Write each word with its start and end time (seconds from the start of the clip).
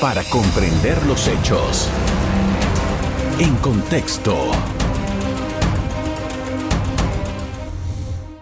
para 0.00 0.22
comprender 0.24 1.02
los 1.06 1.28
hechos. 1.28 1.88
En 3.38 3.54
contexto. 3.56 4.36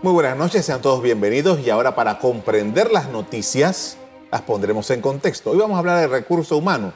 Muy 0.02 0.12
buenas 0.12 0.36
noches, 0.36 0.64
sean 0.64 0.80
todos 0.80 1.02
bienvenidos 1.02 1.60
y 1.60 1.70
ahora 1.70 1.94
para 1.94 2.18
comprender 2.18 2.90
las 2.90 3.08
noticias 3.08 3.96
las 4.30 4.42
pondremos 4.42 4.90
en 4.90 5.00
contexto. 5.00 5.50
Hoy 5.50 5.58
vamos 5.58 5.76
a 5.76 5.78
hablar 5.78 6.00
de 6.00 6.08
recursos 6.08 6.56
humanos. 6.56 6.94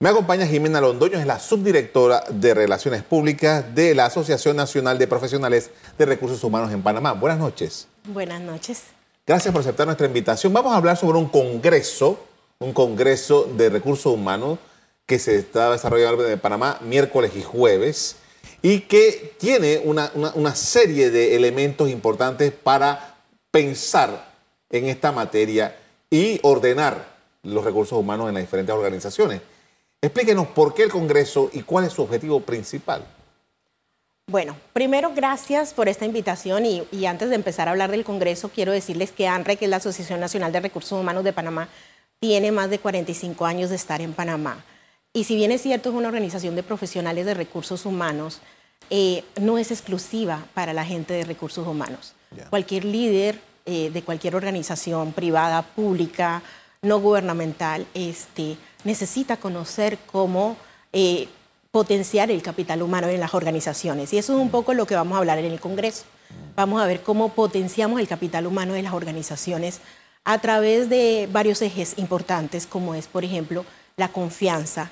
Me 0.00 0.08
acompaña 0.08 0.46
Jimena 0.46 0.80
Londoño, 0.80 1.18
es 1.18 1.26
la 1.26 1.38
subdirectora 1.38 2.24
de 2.28 2.54
Relaciones 2.54 3.04
Públicas 3.04 3.72
de 3.74 3.94
la 3.94 4.06
Asociación 4.06 4.56
Nacional 4.56 4.98
de 4.98 5.06
Profesionales 5.06 5.70
de 5.96 6.06
Recursos 6.06 6.42
Humanos 6.42 6.72
en 6.72 6.82
Panamá. 6.82 7.12
Buenas 7.12 7.38
noches. 7.38 7.86
Buenas 8.06 8.40
noches. 8.40 8.82
Gracias 9.24 9.52
por 9.52 9.60
aceptar 9.60 9.86
nuestra 9.86 10.06
invitación. 10.08 10.52
Vamos 10.52 10.72
a 10.72 10.76
hablar 10.76 10.96
sobre 10.96 11.18
un 11.18 11.28
congreso, 11.28 12.18
un 12.62 12.72
congreso 12.72 13.44
de 13.56 13.70
recursos 13.70 14.12
humanos 14.12 14.58
que 15.06 15.18
se 15.18 15.36
está 15.36 15.70
desarrollando 15.72 16.26
en 16.28 16.38
Panamá 16.38 16.78
miércoles 16.80 17.32
y 17.36 17.42
jueves 17.42 18.16
y 18.62 18.80
que 18.80 19.34
tiene 19.38 19.82
una, 19.84 20.10
una 20.34 20.54
serie 20.54 21.10
de 21.10 21.36
elementos 21.36 21.90
importantes 21.90 22.52
para 22.52 23.16
pensar 23.50 24.32
en 24.70 24.86
esta 24.86 25.12
materia 25.12 25.76
y 26.10 26.38
ordenar 26.42 27.12
los 27.42 27.64
recursos 27.64 27.98
humanos 27.98 28.28
en 28.28 28.34
las 28.34 28.44
diferentes 28.44 28.74
organizaciones. 28.74 29.40
Explíquenos 30.00 30.48
por 30.48 30.74
qué 30.74 30.84
el 30.84 30.90
Congreso 30.90 31.50
y 31.52 31.62
cuál 31.62 31.84
es 31.84 31.92
su 31.92 32.02
objetivo 32.02 32.40
principal. 32.40 33.04
Bueno, 34.28 34.56
primero 34.72 35.12
gracias 35.14 35.74
por 35.74 35.88
esta 35.88 36.06
invitación 36.06 36.64
y, 36.64 37.06
antes 37.06 37.28
de 37.28 37.34
empezar 37.34 37.68
a 37.68 37.72
hablar 37.72 37.90
del 37.90 38.04
Congreso, 38.04 38.48
quiero 38.48 38.72
decirles 38.72 39.10
que 39.10 39.26
ANRE, 39.26 39.56
que 39.56 39.66
es 39.66 39.70
la 39.70 39.76
Asociación 39.78 40.20
Nacional 40.20 40.52
de 40.52 40.60
Recursos 40.60 40.98
Humanos 40.98 41.24
de 41.24 41.32
Panamá, 41.32 41.68
tiene 42.22 42.52
más 42.52 42.70
de 42.70 42.78
45 42.78 43.44
años 43.46 43.70
de 43.70 43.74
estar 43.74 44.00
en 44.00 44.12
Panamá. 44.12 44.64
Y 45.12 45.24
si 45.24 45.34
bien 45.34 45.50
es 45.50 45.60
cierto, 45.60 45.88
es 45.88 45.96
una 45.96 46.06
organización 46.06 46.54
de 46.54 46.62
profesionales 46.62 47.26
de 47.26 47.34
recursos 47.34 47.84
humanos, 47.84 48.38
eh, 48.90 49.24
no 49.40 49.58
es 49.58 49.72
exclusiva 49.72 50.46
para 50.54 50.72
la 50.72 50.84
gente 50.84 51.14
de 51.14 51.24
recursos 51.24 51.66
humanos. 51.66 52.14
Cualquier 52.48 52.84
líder 52.84 53.40
eh, 53.66 53.90
de 53.90 54.02
cualquier 54.02 54.36
organización 54.36 55.12
privada, 55.12 55.62
pública, 55.62 56.44
no 56.80 57.00
gubernamental, 57.00 57.88
este, 57.92 58.56
necesita 58.84 59.36
conocer 59.38 59.98
cómo 60.06 60.56
eh, 60.92 61.26
potenciar 61.72 62.30
el 62.30 62.40
capital 62.40 62.82
humano 62.82 63.08
en 63.08 63.18
las 63.18 63.34
organizaciones. 63.34 64.12
Y 64.12 64.18
eso 64.18 64.34
es 64.34 64.38
un 64.38 64.50
poco 64.50 64.74
lo 64.74 64.86
que 64.86 64.94
vamos 64.94 65.16
a 65.16 65.18
hablar 65.18 65.38
en 65.38 65.46
el 65.46 65.58
Congreso. 65.58 66.04
Vamos 66.54 66.80
a 66.80 66.86
ver 66.86 67.02
cómo 67.02 67.30
potenciamos 67.30 67.98
el 67.98 68.06
capital 68.06 68.46
humano 68.46 68.76
en 68.76 68.84
las 68.84 68.92
organizaciones 68.92 69.80
a 70.24 70.38
través 70.38 70.88
de 70.88 71.28
varios 71.30 71.62
ejes 71.62 71.98
importantes, 71.98 72.66
como 72.66 72.94
es, 72.94 73.06
por 73.06 73.24
ejemplo, 73.24 73.64
la 73.96 74.08
confianza. 74.08 74.90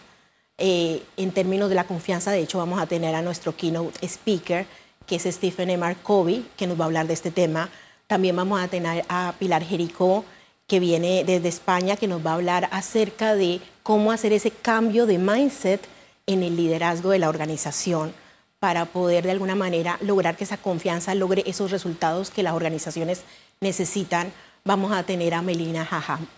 Eh, 0.59 1.03
en 1.17 1.33
términos 1.33 1.69
de 1.69 1.75
la 1.75 1.85
confianza, 1.85 2.31
de 2.31 2.41
hecho, 2.41 2.59
vamos 2.59 2.81
a 2.81 2.87
tener 2.87 3.15
a 3.15 3.23
nuestro 3.23 3.57
keynote 3.57 4.07
speaker, 4.07 4.67
que 5.07 5.17
es 5.17 5.23
Stephen 5.23 5.71
M. 5.71 5.97
Covey, 6.03 6.47
que 6.57 6.67
nos 6.67 6.79
va 6.79 6.85
a 6.85 6.87
hablar 6.87 7.07
de 7.07 7.15
este 7.15 7.31
tema 7.31 7.71
también 8.11 8.35
vamos 8.35 8.61
a 8.61 8.67
tener 8.67 9.05
a 9.09 9.35
Pilar 9.39 9.63
Jericó, 9.63 10.25
que 10.67 10.81
viene 10.81 11.23
desde 11.23 11.47
España, 11.47 11.95
que 11.95 12.09
nos 12.09 12.27
va 12.27 12.33
a 12.33 12.35
hablar 12.35 12.69
acerca 12.73 13.37
de 13.37 13.61
cómo 13.85 14.11
hacer 14.11 14.33
ese 14.33 14.51
cambio 14.51 15.07
de 15.07 15.17
mindset 15.17 15.81
en 16.27 16.43
el 16.43 16.57
liderazgo 16.57 17.11
de 17.11 17.21
la 17.21 17.29
organización 17.29 18.13
para 18.59 18.87
poder 18.87 19.23
de 19.23 19.31
alguna 19.31 19.55
manera 19.55 19.97
lograr 20.01 20.37
que 20.37 20.43
esa 20.43 20.57
confianza 20.57 21.15
logre 21.15 21.45
esos 21.47 21.71
resultados 21.71 22.31
que 22.31 22.43
las 22.43 22.55
organizaciones 22.55 23.23
necesitan. 23.61 24.33
Vamos 24.71 24.93
a 24.93 25.03
tener 25.03 25.35
a 25.35 25.43
Melina 25.43 25.85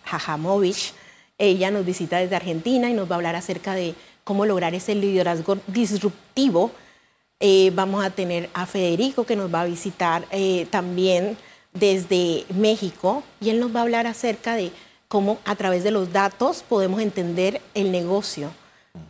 Jajamovich. 0.07 0.95
Ella 1.37 1.71
nos 1.71 1.85
visita 1.85 2.17
desde 2.17 2.35
Argentina 2.35 2.89
y 2.89 2.95
nos 2.95 3.07
va 3.07 3.17
a 3.17 3.19
hablar 3.19 3.37
acerca 3.37 3.75
de 3.75 3.95
cómo 4.25 4.47
lograr 4.47 4.75
ese 4.75 4.95
liderazgo 4.95 5.59
disruptivo. 5.67 6.71
Eh, 7.41 7.73
vamos 7.75 8.03
a 8.03 8.09
tener 8.09 8.49
a 8.55 8.65
Federico 8.65 9.27
que 9.27 9.37
nos 9.37 9.53
va 9.53 9.61
a 9.61 9.65
visitar 9.67 10.25
eh, 10.31 10.67
también 10.71 11.37
desde 11.75 12.47
México 12.55 13.23
y 13.39 13.51
él 13.51 13.61
nos 13.61 13.77
va 13.77 13.81
a 13.81 13.83
hablar 13.83 14.07
acerca 14.07 14.55
de 14.55 14.73
cómo 15.09 15.37
a 15.45 15.55
través 15.55 15.85
de 15.85 15.91
los 15.91 16.11
datos 16.11 16.65
podemos 16.67 17.03
entender 17.03 17.61
el 17.75 17.93
negocio 17.93 18.49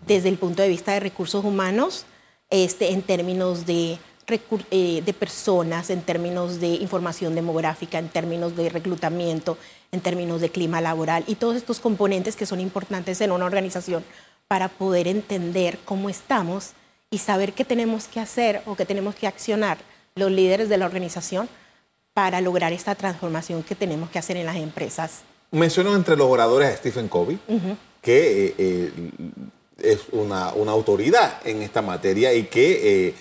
desde 0.05 0.31
el 0.31 0.37
punto 0.37 0.63
de 0.63 0.69
vista 0.69 0.95
de 0.95 0.99
recursos 0.99 1.45
humanos, 1.45 2.07
este, 2.51 2.91
en 2.91 3.03
términos 3.03 3.67
de, 3.67 4.01
de 4.27 5.15
personas, 5.19 5.91
en 5.91 6.03
términos 6.03 6.61
de 6.61 6.69
información 6.69 7.35
demográfica, 7.35 7.99
en 7.99 8.09
términos 8.09 8.57
de 8.57 8.69
reclutamiento, 8.69 9.59
en 9.91 10.01
términos 10.01 10.41
de 10.41 10.49
clima 10.49 10.81
laboral 10.81 11.25
y 11.27 11.35
todos 11.35 11.57
estos 11.57 11.81
componentes 11.81 12.37
que 12.37 12.47
son 12.47 12.61
importantes 12.61 13.21
en 13.21 13.33
una 13.33 13.45
organización 13.45 14.05
para 14.49 14.69
poder 14.69 15.09
entender 15.09 15.79
cómo 15.85 16.09
estamos 16.09 16.71
y 17.11 17.19
saber 17.19 17.53
qué 17.53 17.65
tenemos 17.65 18.09
que 18.09 18.21
hacer 18.21 18.63
o 18.67 18.75
qué 18.75 18.87
tenemos 18.87 19.15
que 19.15 19.27
accionar 19.27 19.79
los 20.15 20.31
líderes 20.31 20.69
de 20.69 20.79
la 20.79 20.87
organización 20.87 21.49
para 22.15 22.41
lograr 22.41 22.73
esta 22.73 22.95
transformación 22.95 23.63
que 23.63 23.75
tenemos 23.75 24.11
que 24.11 24.19
hacer 24.19 24.37
en 24.37 24.47
las 24.47 24.57
empresas. 24.57 25.23
Menciono 25.51 25.95
entre 25.95 26.17
los 26.17 26.29
oradores 26.29 26.69
a 26.71 26.77
Stephen 26.77 27.09
Covey, 27.09 27.39
que 28.01 28.47
eh, 28.47 28.55
eh, 28.59 28.93
es 29.79 30.01
una, 30.13 30.49
autoridad 30.49 31.47
en 31.47 31.63
esta 31.63 31.83
materia 31.83 32.33
y 32.33 32.45
que 32.45 33.09
eh, 33.09 33.15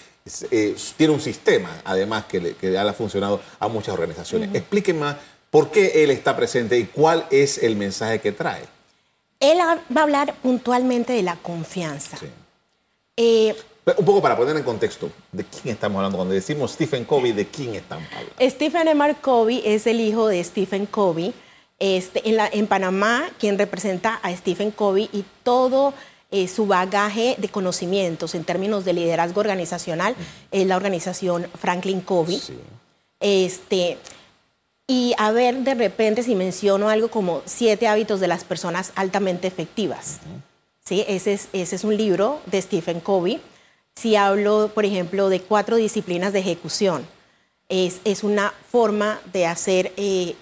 tiene 0.98 1.14
un 1.14 1.22
sistema, 1.22 1.82
además, 1.84 2.26
que, 2.26 2.40
le, 2.40 2.54
que 2.54 2.78
ha 2.78 2.94
funcionado 2.94 3.42
a 3.60 3.68
muchas 3.68 3.94
organizaciones. 3.94 4.50
Explíqueme 4.54 5.00
más 5.00 5.16
por 5.50 5.72
qué 5.72 6.04
él 6.04 6.12
está 6.12 6.36
presente 6.36 6.78
y 6.78 6.86
cuál 6.86 7.26
es 7.32 7.58
el 7.58 7.76
mensaje 7.76 8.20
que 8.20 8.32
trae. 8.32 8.64
Él 9.40 9.58
va 9.60 10.02
a 10.02 10.04
hablar 10.04 10.36
puntualmente 10.36 11.14
de 11.14 11.24
la 11.24 11.36
confianza. 11.36 12.18
Sí. 12.18 13.54
Un 13.98 14.06
poco 14.06 14.22
para 14.22 14.38
poner 14.38 14.56
en 14.56 14.64
contexto, 14.64 15.12
¿de 15.32 15.44
quién 15.44 15.74
estamos 15.74 15.98
hablando? 15.98 16.18
Cuando 16.18 16.36
decimos 16.36 16.72
Stephen 16.72 17.04
Covey, 17.04 17.32
¿de 17.32 17.48
quién 17.48 17.74
estamos 17.74 18.08
hablando? 18.12 18.34
Stephen 18.40 18.88
M. 18.88 19.16
Covey 19.20 19.62
es 19.66 19.88
el 19.88 20.00
hijo 20.00 20.28
de 20.28 20.44
Stephen 20.44 20.86
Covey. 20.86 21.34
Este, 21.80 22.30
en, 22.30 22.38
la, 22.38 22.48
en 22.48 22.68
Panamá, 22.68 23.28
quien 23.40 23.58
representa 23.58 24.20
a 24.22 24.36
Stephen 24.36 24.70
Covey 24.70 25.10
y 25.12 25.26
todo 25.42 25.96
eh, 26.32 26.48
su 26.48 26.66
bagaje 26.66 27.36
de 27.38 27.50
conocimientos 27.50 28.36
en 28.36 28.44
términos 28.44 28.86
de 28.86 28.94
liderazgo 28.94 29.42
organizacional 29.42 30.16
es 30.52 30.66
la 30.66 30.78
organización 30.78 31.48
Franklin 31.60 32.02
Covey. 32.02 32.42
Este, 33.20 33.98
y 34.88 35.14
a 35.18 35.32
ver, 35.32 35.58
de 35.60 35.76
repente, 35.76 36.24
si 36.24 36.36
menciono 36.36 36.90
algo 36.90 37.10
como 37.10 37.42
siete 37.46 37.88
hábitos 37.88 38.20
de 38.20 38.28
las 38.28 38.44
personas 38.44 38.92
altamente 38.96 39.48
efectivas. 39.48 40.20
¿Sí? 40.84 41.06
Ese, 41.08 41.34
es, 41.34 41.48
ese 41.54 41.76
es 41.76 41.84
un 41.84 41.96
libro 41.96 42.42
de 42.48 42.62
Stephen 42.62 43.00
Covey 43.00 43.40
si 43.96 44.16
hablo, 44.16 44.72
por 44.74 44.86
ejemplo, 44.86 45.30
de 45.30 45.42
cuatro 45.42 45.76
disciplinas 45.76 46.34
de 46.34 46.40
ejecución, 46.40 47.06
es, 47.70 48.24
una 48.24 48.54
forma 48.70 49.22
de 49.32 49.46
hacer, 49.46 49.94
eh, 49.96 50.36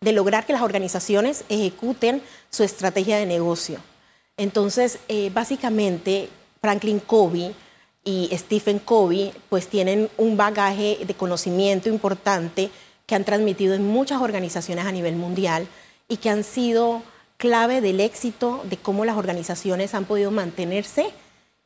de 0.00 0.12
lograr 0.12 0.46
que 0.46 0.52
las 0.52 0.62
organizaciones 0.62 1.44
ejecuten 1.48 2.22
su 2.48 2.62
estrategia 2.62 3.18
de 3.18 3.26
negocio. 3.26 3.80
Entonces, 4.40 5.00
eh, 5.08 5.30
básicamente, 5.34 6.30
Franklin 6.62 6.98
Covey 6.98 7.54
y 8.02 8.30
Stephen 8.32 8.78
Covey, 8.78 9.34
pues 9.50 9.68
tienen 9.68 10.08
un 10.16 10.38
bagaje 10.38 10.96
de 11.06 11.12
conocimiento 11.12 11.90
importante 11.90 12.70
que 13.04 13.14
han 13.14 13.24
transmitido 13.24 13.74
en 13.74 13.86
muchas 13.86 14.22
organizaciones 14.22 14.86
a 14.86 14.92
nivel 14.92 15.16
mundial 15.16 15.66
y 16.08 16.16
que 16.16 16.30
han 16.30 16.42
sido 16.42 17.02
clave 17.36 17.82
del 17.82 18.00
éxito 18.00 18.62
de 18.64 18.78
cómo 18.78 19.04
las 19.04 19.18
organizaciones 19.18 19.92
han 19.92 20.06
podido 20.06 20.30
mantenerse 20.30 21.10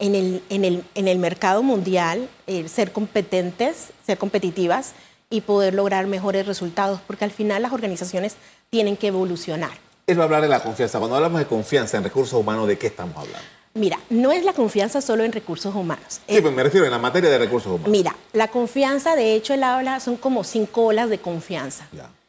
en 0.01 0.17
el, 0.17 1.19
mercado 1.21 1.62
mundial, 1.62 2.29
eh, 2.49 2.69
ser 2.69 2.91
competentes, 2.91 3.91
ser 4.05 4.19
competitivas 4.19 4.95
y 5.31 5.43
poder 5.43 5.75
lograr 5.75 6.09
mejores 6.09 6.45
resultados, 6.45 7.01
porque 7.06 7.25
al 7.25 7.31
final 7.31 7.62
las 7.62 7.73
organizaciones 7.73 8.35
tienen 8.69 8.97
que 8.97 9.06
evolucionar. 9.06 9.85
Él 10.06 10.19
va 10.19 10.22
a 10.22 10.26
hablar 10.26 10.42
de 10.42 10.48
la 10.48 10.62
confianza. 10.62 10.98
Cuando 10.98 11.16
hablamos 11.16 11.41
de 11.41 11.47
confianza 11.47 11.97
en 11.97 12.04
recursos 12.04 12.38
humanos, 12.38 12.69
¿de 12.69 12.76
qué 12.78 12.88
estamos 12.88 13.17
hablando? 13.17 13.49
Mira, 13.75 13.99
no 14.11 14.31
es 14.31 14.44
la 14.44 14.52
confianza 14.52 15.00
solo 15.00 15.25
en 15.25 15.32
recursos 15.32 15.75
humanos. 15.75 16.20
Sí, 16.29 16.40
pues 16.40 16.55
me 16.55 16.62
refiero 16.62 16.87
en 16.87 16.93
la 16.93 16.99
materia 16.99 17.29
de 17.29 17.38
recursos 17.38 17.73
humanos. 17.73 17.88
Mira, 17.88 18.14
la 18.32 18.49
confianza, 18.49 19.17
de 19.17 19.34
hecho, 19.34 19.55
él 19.55 19.64
habla, 19.64 19.99
son 19.99 20.17
como 20.17 20.44
cinco 20.44 20.84
olas 20.84 21.11
de 21.11 21.19
confianza. 21.19 21.87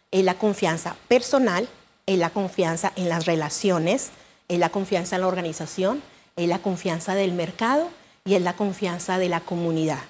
Es 0.10 0.24
la 0.24 0.36
confianza 0.36 0.96
personal, 1.08 1.68
es 2.08 2.18
la 2.18 2.32
confianza 2.32 2.94
en 2.96 3.10
las 3.10 3.26
relaciones, 3.26 4.10
es 4.48 4.58
la 4.58 4.70
confianza 4.70 5.18
en 5.18 5.22
la 5.22 5.28
organización, 5.28 6.02
es 6.36 6.48
la 6.48 6.60
confianza 6.60 7.14
del 7.14 7.34
mercado 7.34 7.90
y 8.24 8.34
es 8.36 8.42
la 8.42 8.54
confianza 8.54 9.20
de 9.20 9.30
la 9.30 9.42
comunidad. 9.42 10.02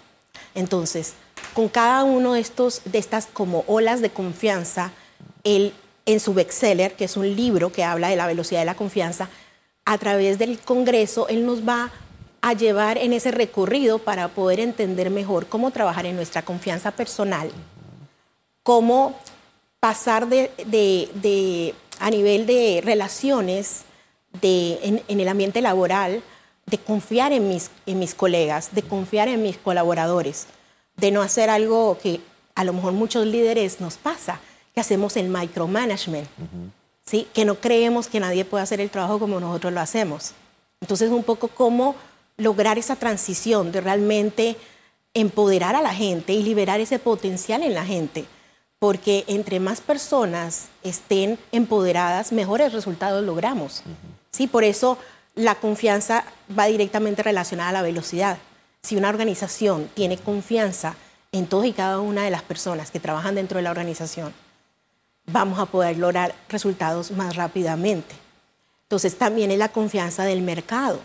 Entonces, 0.54 1.16
con 1.54 1.68
cada 1.68 2.04
uno 2.04 2.34
de 2.34 2.40
estos 2.40 2.82
de 2.86 2.98
estas 2.98 3.26
como 3.26 3.66
olas 3.68 4.02
de 4.02 4.10
confianza, 4.10 4.92
él 5.44 5.74
en 6.06 6.20
su 6.20 6.34
bestseller, 6.34 6.96
que 6.96 7.06
es 7.06 7.18
un 7.18 7.36
libro 7.36 7.72
que 7.72 7.84
habla 7.84 8.10
de 8.10 8.16
la 8.16 8.28
velocidad 8.28 8.62
de 8.62 8.66
la 8.66 8.76
confianza, 8.76 9.30
a 9.86 9.98
través 9.98 10.38
del 10.38 10.60
Congreso 10.60 11.28
él 11.28 11.46
nos 11.46 11.68
va 11.68 11.92
a 12.42 12.54
llevar 12.54 12.98
en 12.98 13.14
ese 13.14 13.32
recorrido 13.32 14.00
para 14.00 14.28
poder 14.28 14.60
entender 14.60 15.10
mejor 15.10 15.48
cómo 15.48 15.72
trabajar 15.72 16.06
en 16.06 16.16
nuestra 16.16 16.44
confianza 16.44 16.92
personal, 16.92 17.52
cómo 18.62 19.16
pasar 19.80 20.28
de, 20.28 21.74
a 22.00 22.10
nivel 22.10 22.46
de 22.46 22.82
relaciones 22.84 23.84
en, 24.42 25.02
el 25.08 25.28
ambiente 25.28 25.62
laboral 25.62 26.22
de 26.68 26.78
confiar 26.78 27.32
en 27.34 27.48
mis 27.48 28.16
colegas, 28.16 28.74
de 28.74 28.84
confiar 28.84 29.28
en 29.28 29.42
mis 29.42 29.58
colaboradores, 29.58 30.48
de 30.98 31.12
no 31.12 31.22
hacer 31.22 31.50
algo 31.50 31.98
que 32.02 32.22
a 32.56 32.64
lo 32.64 32.74
mejor 32.74 32.94
muchos 32.94 33.26
líderes 33.26 33.82
nos 33.82 33.98
pasa, 33.98 34.40
que 34.76 34.82
hacemos 34.82 35.16
el 35.16 35.30
micromanagement, 35.30 36.28
¿sí? 37.06 37.28
que 37.34 37.46
no 37.46 37.56
creemos 37.56 38.08
que 38.08 38.20
nadie 38.20 38.44
pueda 38.44 38.64
hacer 38.64 38.82
el 38.82 38.90
trabajo 38.90 39.20
como 39.20 39.40
nosotros 39.40 39.72
lo 39.72 39.80
hacemos. 39.80 40.34
Entonces, 40.82 41.10
un 41.10 41.24
poco 41.24 41.48
cómo 41.48 41.96
lograr 42.38 42.78
esa 42.78 42.98
transición 42.98 43.72
de 43.72 43.80
realmente 43.80 44.58
empoderar 45.14 45.76
a 45.78 45.82
la 45.82 45.94
gente 45.94 46.34
y 46.34 46.44
liberar 46.44 46.82
ese 46.82 47.00
potencial 47.00 47.64
en 47.64 47.74
la 47.74 47.86
gente. 47.86 48.26
Porque 48.78 49.24
entre 49.28 49.62
más 49.62 49.80
personas 49.80 50.66
estén 50.84 51.40
empoderadas, 51.54 52.34
mejores 52.34 52.74
resultados 52.74 53.24
logramos. 53.24 53.82
¿Sí? 54.32 54.48
Por 54.48 54.66
eso 54.66 54.98
la 55.36 55.56
confianza 55.56 56.26
va 56.58 56.66
directamente 56.66 57.24
relacionada 57.24 57.70
a 57.70 57.74
la 57.74 57.82
velocidad. 57.82 58.38
Si 58.84 58.98
una 58.98 59.10
organización 59.10 59.90
tiene 59.94 60.18
confianza 60.18 60.96
en 61.32 61.48
todas 61.48 61.68
y 61.68 61.74
cada 61.74 62.00
una 62.02 62.24
de 62.24 62.32
las 62.32 62.44
personas 62.44 62.92
que 62.92 63.00
trabajan 63.00 63.36
dentro 63.36 63.58
de 63.58 63.64
la 63.64 63.72
organización, 63.72 64.34
vamos 65.28 65.60
a 65.60 65.66
poder 65.66 65.98
lograr 65.98 66.36
resultados 66.50 67.12
más 67.12 67.36
rápidamente. 67.36 68.16
Entonces 68.84 69.18
también 69.18 69.52
es 69.52 69.58
la 69.58 69.70
confianza 69.70 70.24
del 70.24 70.42
mercado. 70.42 71.00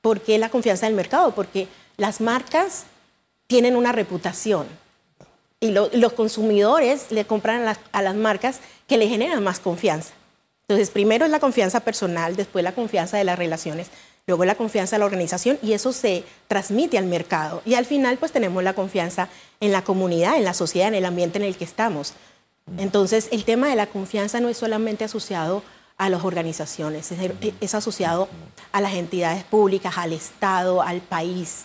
¿Por 0.00 0.20
qué 0.20 0.38
la 0.38 0.48
confianza 0.48 0.86
del 0.86 0.96
mercado? 0.96 1.32
Porque 1.34 1.68
las 1.96 2.20
marcas 2.20 2.84
tienen 3.46 3.76
una 3.76 3.92
reputación 3.92 4.66
y 5.60 5.70
los 5.70 6.12
consumidores 6.14 7.12
le 7.12 7.24
compran 7.24 7.76
a 7.92 8.02
las, 8.02 8.16
marcas 8.16 8.58
que 8.88 8.98
le 8.98 9.08
generan 9.08 9.44
más 9.44 9.60
confianza. 9.60 10.12
Entonces, 10.62 10.90
primero 10.90 11.24
es 11.24 11.30
la 11.30 11.38
confianza 11.38 11.80
personal, 11.80 12.34
después 12.34 12.64
la 12.64 12.72
confianza 12.72 13.16
de 13.16 13.22
las 13.22 13.38
relaciones, 13.38 13.88
luego 14.26 14.44
la 14.44 14.56
confianza 14.56 14.96
de 14.96 15.00
la 15.00 15.04
organización 15.04 15.60
y 15.62 15.74
eso 15.74 15.92
se 15.92 16.24
transmite 16.48 16.98
al 16.98 17.06
mercado. 17.06 17.62
Y 17.64 17.74
al 17.74 17.86
final, 17.86 18.16
pues 18.18 18.32
tenemos 18.32 18.64
la 18.64 18.74
confianza 18.74 19.28
en 19.60 19.70
la 19.70 19.84
comunidad, 19.84 20.36
en 20.36 20.44
la 20.44 20.54
sociedad, 20.54 20.88
en 20.88 20.96
el 20.96 21.04
ambiente 21.04 21.38
en 21.38 21.44
el 21.44 21.56
que 21.56 21.64
estamos. 21.64 22.14
Entonces, 22.78 23.28
el 23.32 23.44
tema 23.44 23.68
de 23.68 23.76
la 23.76 23.86
confianza 23.86 24.40
no 24.40 24.48
es 24.48 24.56
solamente 24.56 25.04
asociado 25.04 25.62
a 25.98 26.08
las 26.08 26.24
organizaciones, 26.24 27.12
es, 27.60 27.74
asociado 27.74 28.28
a 28.72 28.80
las 28.80 28.94
entidades 28.94 29.44
públicas, 29.44 29.98
al 29.98 30.12
Estado, 30.12 30.82
al 30.82 31.00
país, 31.00 31.64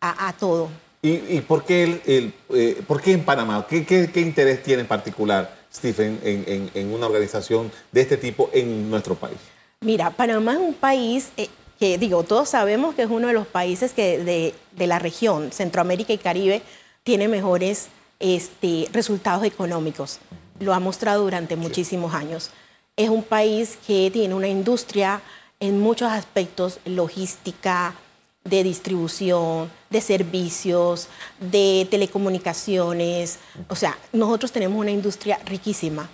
a, 0.00 0.32
todo. 0.38 0.68
¿Y, 1.02 1.40
por, 1.42 1.64
qué 1.64 2.00
el, 2.04 2.32
eh, 2.50 2.82
por, 2.86 3.00
qué 3.00 3.12
en 3.12 3.24
Panamá? 3.24 3.66
¿Qué, 3.68 3.84
qué, 3.84 4.20
interés 4.20 4.62
tiene 4.62 4.82
en 4.82 4.88
particular, 4.88 5.54
Stephen, 5.72 6.18
en, 6.22 6.70
en, 6.74 6.92
una 6.92 7.06
organización 7.06 7.70
de 7.92 8.00
este 8.00 8.16
tipo 8.16 8.50
en 8.52 8.90
nuestro 8.90 9.14
país? 9.14 9.38
Mira, 9.80 10.10
Panamá 10.10 10.54
es 10.54 10.58
un 10.58 10.74
país 10.74 11.30
eh, 11.36 11.48
que, 11.78 11.98
digo, 11.98 12.22
todos 12.24 12.48
sabemos 12.48 12.94
que 12.94 13.02
es 13.02 13.10
uno 13.10 13.28
de 13.28 13.34
los 13.34 13.46
países 13.46 13.92
que 13.92 14.18
de, 14.18 14.54
de 14.72 14.86
la 14.86 14.98
región, 14.98 15.52
Centroamérica 15.52 16.12
y 16.12 16.18
Caribe, 16.18 16.62
tiene 17.04 17.28
mejores 17.28 17.88
este, 18.20 18.88
resultados 18.92 19.44
económicos. 19.44 20.18
Lo 20.60 20.74
ha 20.74 20.80
mostrado 20.80 21.22
durante 21.22 21.56
muchísimos 21.56 22.14
años 22.14 22.50
es 22.96 23.10
un 23.10 23.22
país 23.22 23.78
que 23.86 24.10
tiene 24.10 24.34
una 24.34 24.48
industria 24.48 25.20
en 25.60 25.80
muchos 25.80 26.10
aspectos, 26.10 26.80
logística, 26.86 27.94
de 28.42 28.62
distribución, 28.62 29.70
de 29.90 30.00
servicios, 30.00 31.08
de 31.38 31.86
telecomunicaciones. 31.90 33.38
O 33.68 33.76
sea, 33.76 33.98
nosotros 34.12 34.52
tenemos 34.52 34.78
una 34.78 34.92
industria 34.92 35.38
riquísima. 35.44 36.08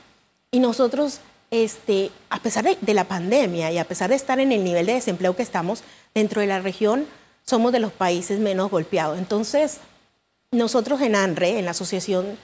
Y 0.50 0.58
nosotros, 0.58 1.20
este, 1.50 2.10
a 2.30 2.40
pesar 2.40 2.64
de, 2.64 2.94
la 2.94 3.04
pandemia 3.04 3.70
y 3.70 3.78
a 3.78 3.84
pesar 3.84 4.10
de 4.10 4.16
estar 4.16 4.40
en 4.40 4.50
el 4.50 4.64
nivel 4.64 4.86
de 4.86 4.94
desempleo 4.94 5.36
que 5.36 5.42
estamos 5.42 5.84
dentro 6.14 6.40
de 6.40 6.46
la 6.48 6.60
región, 6.60 7.06
somos 7.44 7.70
de 7.72 7.80
los 7.80 7.92
países 7.92 8.40
menos 8.40 8.70
golpeados. 8.70 9.18
Entonces, 9.18 9.78
nosotros 10.52 11.00
en 11.00 11.16
ANRE, 11.16 11.58
en 11.58 11.64
la 11.64 11.72
asociación 11.72 12.38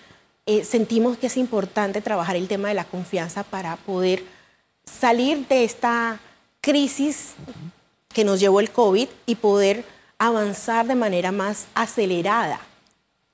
eh, 0.47 0.65
sentimos 0.65 1.19
que 1.19 1.27
es 1.27 1.37
importante 1.37 2.01
trabajar 2.01 2.35
el 2.35 2.49
tema 2.49 2.69
de 2.69 2.75
la 2.75 2.85
confianza 2.85 3.45
para 3.45 3.77
poder 3.77 4.25
salir 4.85 5.47
de 5.47 5.65
esta 5.65 6.19
crisis 6.63 7.35
que 8.09 8.25
nos 8.25 8.41
llevó 8.41 8.61
el 8.61 8.71
COVID 8.71 9.09
y 9.27 9.35
poder 9.35 9.85
avanzar 10.17 10.87
de 10.87 10.95
manera 10.95 11.33
más 11.33 11.67
acelerada. 11.75 12.61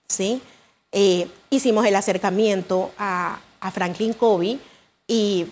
¿sí? 0.08 0.42
Eh, 0.90 1.28
hicimos 1.50 1.86
el 1.86 1.94
acercamiento 1.96 2.90
a, 2.98 3.40
Franklin 3.72 4.12
Covey 4.12 4.60
y 5.06 5.46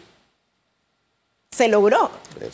se 1.50 1.68
logró. 1.68 2.10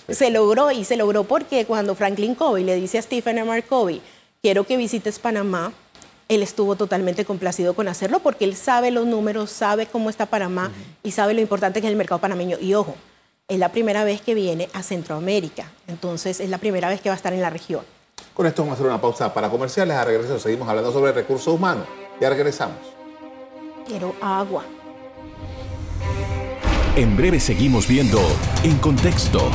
Se 0.08 0.30
logró 0.30 0.70
y 0.70 0.84
se 0.84 0.96
logró 0.96 1.24
porque 1.24 1.64
cuando 1.64 1.96
Franklin 1.96 2.36
Covey 2.36 2.62
le 2.62 2.76
dice 2.76 2.98
a 2.98 3.02
Stephen 3.02 3.38
M. 3.38 3.62
Covey, 3.64 4.00
quiero 4.40 4.62
que 4.62 4.76
visites 4.76 5.18
Panamá, 5.18 5.72
él 6.28 6.42
estuvo 6.42 6.76
totalmente 6.76 7.24
complacido 7.24 7.74
con 7.74 7.88
hacerlo 7.88 8.20
porque 8.20 8.44
él 8.44 8.54
sabe 8.54 8.90
los 8.90 9.06
números, 9.06 9.50
sabe 9.50 9.86
cómo 9.86 10.10
está 10.10 10.26
Panamá 10.26 10.70
y 11.02 11.12
sabe 11.12 11.34
lo 11.34 11.40
importante 11.40 11.80
que 11.80 11.86
es 11.86 11.90
el 11.90 11.96
mercado 11.96 12.20
panameño. 12.20 12.58
Y 12.60 12.74
ojo, 12.74 12.94
es 13.48 13.58
la 13.58 13.72
primera 13.72 14.04
vez 14.04 14.20
que 14.20 14.34
viene 14.34 14.68
a 14.74 14.82
Centroamérica, 14.82 15.70
entonces 15.86 16.40
es 16.40 16.50
la 16.50 16.58
primera 16.58 16.88
vez 16.88 17.00
que 17.00 17.08
va 17.08 17.14
a 17.14 17.16
estar 17.16 17.32
en 17.32 17.40
la 17.40 17.50
región. 17.50 17.82
Con 18.34 18.46
esto 18.46 18.62
vamos 18.62 18.72
a 18.72 18.74
hacer 18.74 18.86
una 18.86 19.00
pausa 19.00 19.32
para 19.32 19.48
comerciales. 19.50 19.96
A 19.96 20.04
regreso 20.04 20.38
seguimos 20.38 20.68
hablando 20.68 20.92
sobre 20.92 21.12
recursos 21.12 21.52
humanos. 21.52 21.86
Ya 22.20 22.28
regresamos. 22.28 22.76
Quiero 23.86 24.14
agua. 24.20 24.64
En 26.94 27.16
breve 27.16 27.40
seguimos 27.40 27.86
viendo 27.88 28.20
En 28.64 28.76
Contexto. 28.78 29.50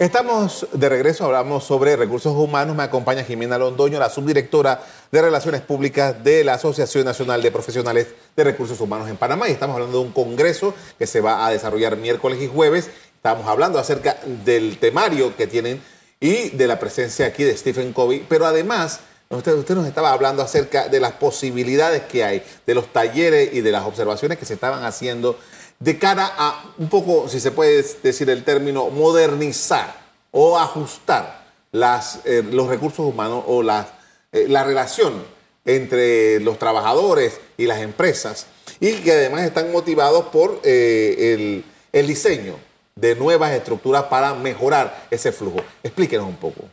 Estamos 0.00 0.66
de 0.72 0.88
regreso, 0.88 1.26
hablamos 1.26 1.64
sobre 1.64 1.94
recursos 1.94 2.34
humanos. 2.34 2.74
Me 2.74 2.84
acompaña 2.84 3.22
Jimena 3.22 3.58
Londoño, 3.58 3.98
la 3.98 4.08
subdirectora 4.08 4.82
de 5.12 5.20
Relaciones 5.20 5.60
Públicas 5.60 6.24
de 6.24 6.42
la 6.42 6.54
Asociación 6.54 7.04
Nacional 7.04 7.42
de 7.42 7.50
Profesionales 7.50 8.06
de 8.34 8.44
Recursos 8.44 8.80
Humanos 8.80 9.10
en 9.10 9.18
Panamá. 9.18 9.46
Y 9.46 9.52
estamos 9.52 9.74
hablando 9.74 9.98
de 9.98 10.06
un 10.06 10.12
congreso 10.12 10.72
que 10.98 11.06
se 11.06 11.20
va 11.20 11.46
a 11.46 11.50
desarrollar 11.50 11.98
miércoles 11.98 12.40
y 12.40 12.46
jueves. 12.46 12.88
Estamos 13.14 13.46
hablando 13.46 13.78
acerca 13.78 14.16
del 14.42 14.78
temario 14.78 15.36
que 15.36 15.46
tienen 15.46 15.82
y 16.18 16.48
de 16.48 16.66
la 16.66 16.78
presencia 16.78 17.26
aquí 17.26 17.44
de 17.44 17.54
Stephen 17.54 17.92
Covey. 17.92 18.24
Pero 18.26 18.46
además, 18.46 19.00
usted, 19.28 19.52
usted 19.52 19.74
nos 19.74 19.86
estaba 19.86 20.14
hablando 20.14 20.42
acerca 20.42 20.88
de 20.88 20.98
las 20.98 21.12
posibilidades 21.12 22.04
que 22.04 22.24
hay, 22.24 22.42
de 22.66 22.74
los 22.74 22.90
talleres 22.90 23.52
y 23.52 23.60
de 23.60 23.70
las 23.70 23.84
observaciones 23.84 24.38
que 24.38 24.46
se 24.46 24.54
estaban 24.54 24.82
haciendo 24.82 25.38
de 25.80 25.98
cara 25.98 26.30
a 26.36 26.62
un 26.78 26.88
poco, 26.88 27.28
si 27.28 27.40
se 27.40 27.50
puede 27.50 27.82
decir 28.02 28.28
el 28.28 28.44
término, 28.44 28.90
modernizar 28.90 29.94
o 30.30 30.58
ajustar 30.58 31.46
las, 31.72 32.20
eh, 32.24 32.42
los 32.42 32.68
recursos 32.68 33.06
humanos 33.06 33.44
o 33.46 33.62
la, 33.62 33.88
eh, 34.30 34.46
la 34.48 34.62
relación 34.62 35.24
entre 35.64 36.38
los 36.40 36.58
trabajadores 36.58 37.40
y 37.56 37.66
las 37.66 37.80
empresas 37.80 38.46
y 38.78 38.92
que 38.96 39.12
además 39.12 39.42
están 39.42 39.72
motivados 39.72 40.26
por 40.26 40.60
eh, 40.64 41.34
el, 41.34 41.64
el 41.92 42.06
diseño 42.06 42.56
de 42.94 43.14
nuevas 43.14 43.52
estructuras 43.52 44.04
para 44.04 44.34
mejorar 44.34 45.06
ese 45.10 45.32
flujo. 45.32 45.60
Explíquenos 45.82 46.26
un 46.26 46.36
poco. 46.36 46.64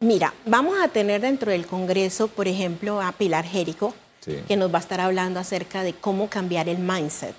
Mira, 0.00 0.34
vamos 0.44 0.78
a 0.82 0.88
tener 0.88 1.22
dentro 1.22 1.52
del 1.52 1.66
Congreso, 1.66 2.28
por 2.28 2.48
ejemplo, 2.48 3.00
a 3.00 3.12
Pilar 3.12 3.44
Jerico, 3.44 3.94
que 4.46 4.56
nos 4.56 4.72
va 4.72 4.78
a 4.78 4.80
estar 4.80 5.00
hablando 5.00 5.40
acerca 5.40 5.82
de 5.82 5.94
cómo 5.94 6.28
cambiar 6.28 6.68
el 6.68 6.78
mindset 6.78 7.34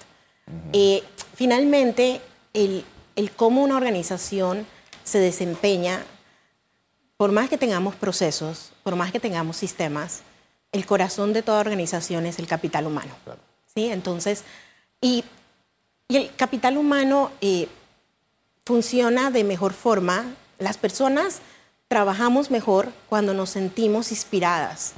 eh, 0.73 1.03
finalmente, 1.35 2.21
el, 2.53 2.83
cómo 3.35 3.63
una 3.63 3.77
organización 3.77 4.65
se 5.03 5.19
desempeña, 5.19 6.03
por 7.17 7.31
más 7.31 7.49
que 7.49 7.57
tengamos 7.57 7.95
procesos, 7.95 8.71
por 8.83 8.95
más 8.95 9.11
que 9.11 9.19
tengamos 9.19 9.57
sistemas, 9.57 10.21
el 10.71 10.85
corazón 10.85 11.33
de 11.33 11.43
toda 11.43 11.59
organización 11.59 12.25
es 12.25 12.39
el 12.39 12.47
capital 12.47 12.87
humano. 12.87 13.13
¿sí? 13.73 13.87
Entonces, 13.87 14.43
y, 15.01 15.23
el 16.09 16.29
capital 16.35 16.77
humano 16.77 17.31
eh, 17.39 17.69
funciona 18.65 19.31
de 19.31 19.45
mejor 19.45 19.71
forma. 19.71 20.25
Las 20.59 20.77
personas 20.77 21.39
trabajamos 21.87 22.51
mejor 22.51 22.91
cuando 23.07 23.33
nos 23.33 23.51
sentimos 23.51 24.11
inspiradas, 24.11 24.93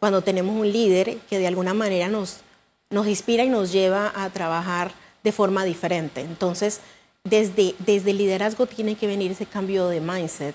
cuando 0.00 0.22
tenemos 0.22 0.56
un 0.56 0.72
líder 0.72 1.18
que 1.28 1.38
de 1.38 1.46
alguna 1.46 1.72
manera 1.72 2.08
nos, 2.08 2.40
nos 2.90 3.06
inspira 3.06 3.44
y 3.44 3.48
nos 3.48 3.72
lleva 3.72 4.12
a 4.14 4.30
trabajar 4.30 4.92
de 5.22 5.32
forma 5.32 5.64
diferente. 5.64 6.20
Entonces, 6.20 6.80
desde, 7.24 7.74
desde 7.80 8.12
el 8.12 8.18
liderazgo 8.18 8.66
tiene 8.66 8.94
que 8.94 9.06
venir 9.06 9.32
ese 9.32 9.46
cambio 9.46 9.88
de 9.88 10.00
mindset. 10.00 10.54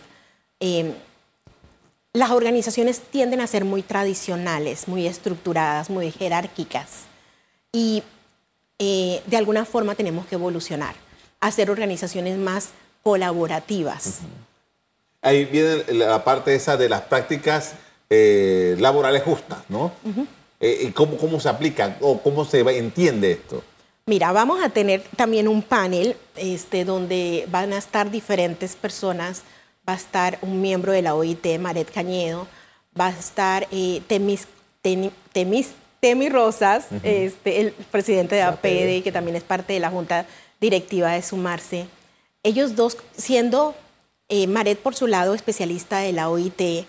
Em, 0.59 0.93
las 2.13 2.31
organizaciones 2.31 2.99
tienden 2.99 3.41
a 3.41 3.47
ser 3.47 3.65
muy 3.65 3.83
tradicionales, 3.83 4.87
muy 4.87 5.07
estructuradas, 5.07 5.89
muy 5.89 6.11
jerárquicas. 6.11 7.03
Y 7.71 8.03
eh, 8.79 9.21
de 9.25 9.37
alguna 9.37 9.65
forma 9.65 9.95
tenemos 9.95 10.25
que 10.25 10.35
evolucionar, 10.35 10.95
hacer 11.39 11.69
organizaciones 11.69 12.37
más 12.37 12.69
colaborativas. 13.03 14.19
Ahí 15.21 15.45
viene 15.45 15.83
la 15.93 16.23
parte 16.23 16.55
esa 16.55 16.77
de 16.77 16.89
las 16.89 17.01
prácticas 17.01 17.73
eh, 18.09 18.75
laborales 18.79 19.23
justas, 19.23 19.59
¿no? 19.69 19.91
Eh, 20.61 20.91
¿cómo, 20.93 21.17
¿Cómo 21.17 21.39
se 21.39 21.49
aplican 21.49 21.97
o 21.99 22.21
cómo 22.21 22.45
se 22.45 22.59
entiende 22.59 23.31
esto? 23.31 23.63
Mira, 24.05 24.31
vamos 24.31 24.63
a 24.63 24.69
tener 24.69 25.03
también 25.15 25.47
un 25.47 25.61
panel 25.61 26.15
este, 26.35 26.85
donde 26.85 27.47
van 27.49 27.73
a 27.73 27.77
estar 27.77 28.11
diferentes 28.11 28.75
personas. 28.75 29.41
Va 29.87 29.93
a 29.93 29.95
estar 29.95 30.37
un 30.41 30.61
miembro 30.61 30.91
de 30.91 31.01
la 31.01 31.15
OIT, 31.15 31.59
Maret 31.59 31.91
Cañedo, 31.91 32.47
va 32.99 33.07
a 33.07 33.09
estar 33.09 33.67
eh, 33.71 34.01
Temis, 34.07 34.47
Temis, 34.81 35.69
Temi 35.99 36.29
Rosas, 36.29 36.87
este, 37.03 37.61
el 37.61 37.71
presidente 37.71 38.35
de 38.35 38.43
APD, 38.43 39.03
que 39.03 39.11
también 39.11 39.35
es 39.35 39.43
parte 39.43 39.73
de 39.73 39.79
la 39.79 39.89
Junta 39.89 40.25
Directiva 40.59 41.11
de 41.11 41.21
Sumarse. 41.21 41.87
Ellos 42.43 42.75
dos, 42.75 42.97
siendo 43.15 43.75
eh, 44.29 44.47
Maret 44.47 44.79
por 44.79 44.95
su 44.95 45.07
lado 45.07 45.33
especialista 45.33 45.99
de 45.99 46.13
la 46.13 46.29
OIT, 46.29 46.85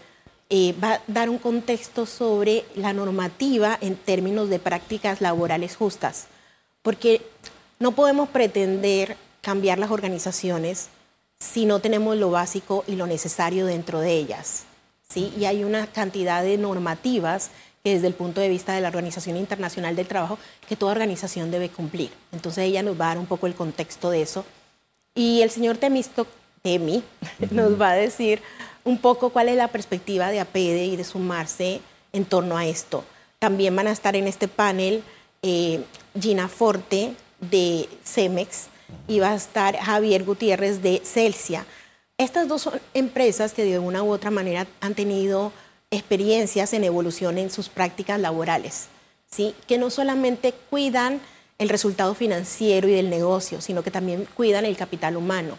eh, 0.54 0.74
va 0.84 0.92
a 0.92 1.00
dar 1.06 1.30
un 1.30 1.38
contexto 1.38 2.04
sobre 2.04 2.66
la 2.74 2.92
normativa 2.92 3.78
en 3.80 3.96
términos 3.96 4.50
de 4.50 4.58
prácticas 4.58 5.22
laborales 5.22 5.76
justas, 5.76 6.26
porque 6.82 7.22
no 7.80 7.92
podemos 7.92 8.28
pretender 8.28 9.16
cambiar 9.40 9.78
las 9.78 9.90
organizaciones 9.90 10.88
si 11.38 11.64
no 11.64 11.78
tenemos 11.78 12.18
lo 12.18 12.30
básico 12.30 12.84
y 12.86 12.96
lo 12.96 13.06
necesario 13.06 13.64
dentro 13.64 14.00
de 14.00 14.12
ellas. 14.12 14.64
¿sí? 15.08 15.32
Y 15.38 15.46
hay 15.46 15.64
una 15.64 15.86
cantidad 15.86 16.42
de 16.42 16.58
normativas 16.58 17.48
que 17.82 17.94
desde 17.94 18.08
el 18.08 18.14
punto 18.14 18.42
de 18.42 18.50
vista 18.50 18.74
de 18.74 18.82
la 18.82 18.88
Organización 18.88 19.38
Internacional 19.38 19.96
del 19.96 20.06
Trabajo, 20.06 20.38
que 20.68 20.76
toda 20.76 20.92
organización 20.92 21.50
debe 21.50 21.70
cumplir. 21.70 22.10
Entonces 22.30 22.64
ella 22.64 22.82
nos 22.82 23.00
va 23.00 23.06
a 23.06 23.08
dar 23.08 23.18
un 23.18 23.26
poco 23.26 23.46
el 23.46 23.54
contexto 23.54 24.10
de 24.10 24.20
eso. 24.20 24.44
Y 25.14 25.40
el 25.40 25.48
señor 25.48 25.78
Temisto, 25.78 26.26
Temi 26.60 27.02
nos 27.50 27.80
va 27.80 27.92
a 27.92 27.94
decir 27.94 28.42
un 28.84 28.98
poco 28.98 29.30
cuál 29.30 29.48
es 29.48 29.56
la 29.56 29.68
perspectiva 29.68 30.30
de 30.30 30.40
APEDE 30.40 30.86
y 30.86 30.96
de 30.96 31.04
sumarse 31.04 31.80
en 32.12 32.24
torno 32.24 32.56
a 32.56 32.66
esto. 32.66 33.04
También 33.38 33.74
van 33.74 33.86
a 33.86 33.92
estar 33.92 34.16
en 34.16 34.26
este 34.26 34.48
panel 34.48 35.02
eh, 35.42 35.82
Gina 36.18 36.48
Forte 36.48 37.14
de 37.40 37.88
CEMEX 38.04 38.68
y 39.08 39.18
va 39.18 39.30
a 39.30 39.34
estar 39.34 39.76
Javier 39.76 40.24
Gutiérrez 40.24 40.82
de 40.82 41.00
Celsia. 41.04 41.66
Estas 42.18 42.46
dos 42.46 42.62
son 42.62 42.80
empresas 42.94 43.52
que 43.52 43.64
de 43.64 43.78
una 43.78 44.02
u 44.02 44.10
otra 44.10 44.30
manera 44.30 44.66
han 44.80 44.94
tenido 44.94 45.52
experiencias 45.90 46.72
en 46.72 46.84
evolución 46.84 47.38
en 47.38 47.50
sus 47.50 47.68
prácticas 47.68 48.20
laborales, 48.20 48.88
¿sí? 49.30 49.54
que 49.66 49.78
no 49.78 49.90
solamente 49.90 50.54
cuidan 50.70 51.20
el 51.58 51.68
resultado 51.68 52.14
financiero 52.14 52.88
y 52.88 52.92
del 52.92 53.10
negocio, 53.10 53.60
sino 53.60 53.82
que 53.82 53.90
también 53.90 54.26
cuidan 54.34 54.64
el 54.64 54.76
capital 54.76 55.16
humano. 55.16 55.56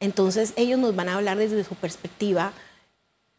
Entonces 0.00 0.52
ellos 0.56 0.78
nos 0.78 0.94
van 0.94 1.08
a 1.08 1.16
hablar 1.16 1.38
desde 1.38 1.64
su 1.64 1.74
perspectiva 1.74 2.52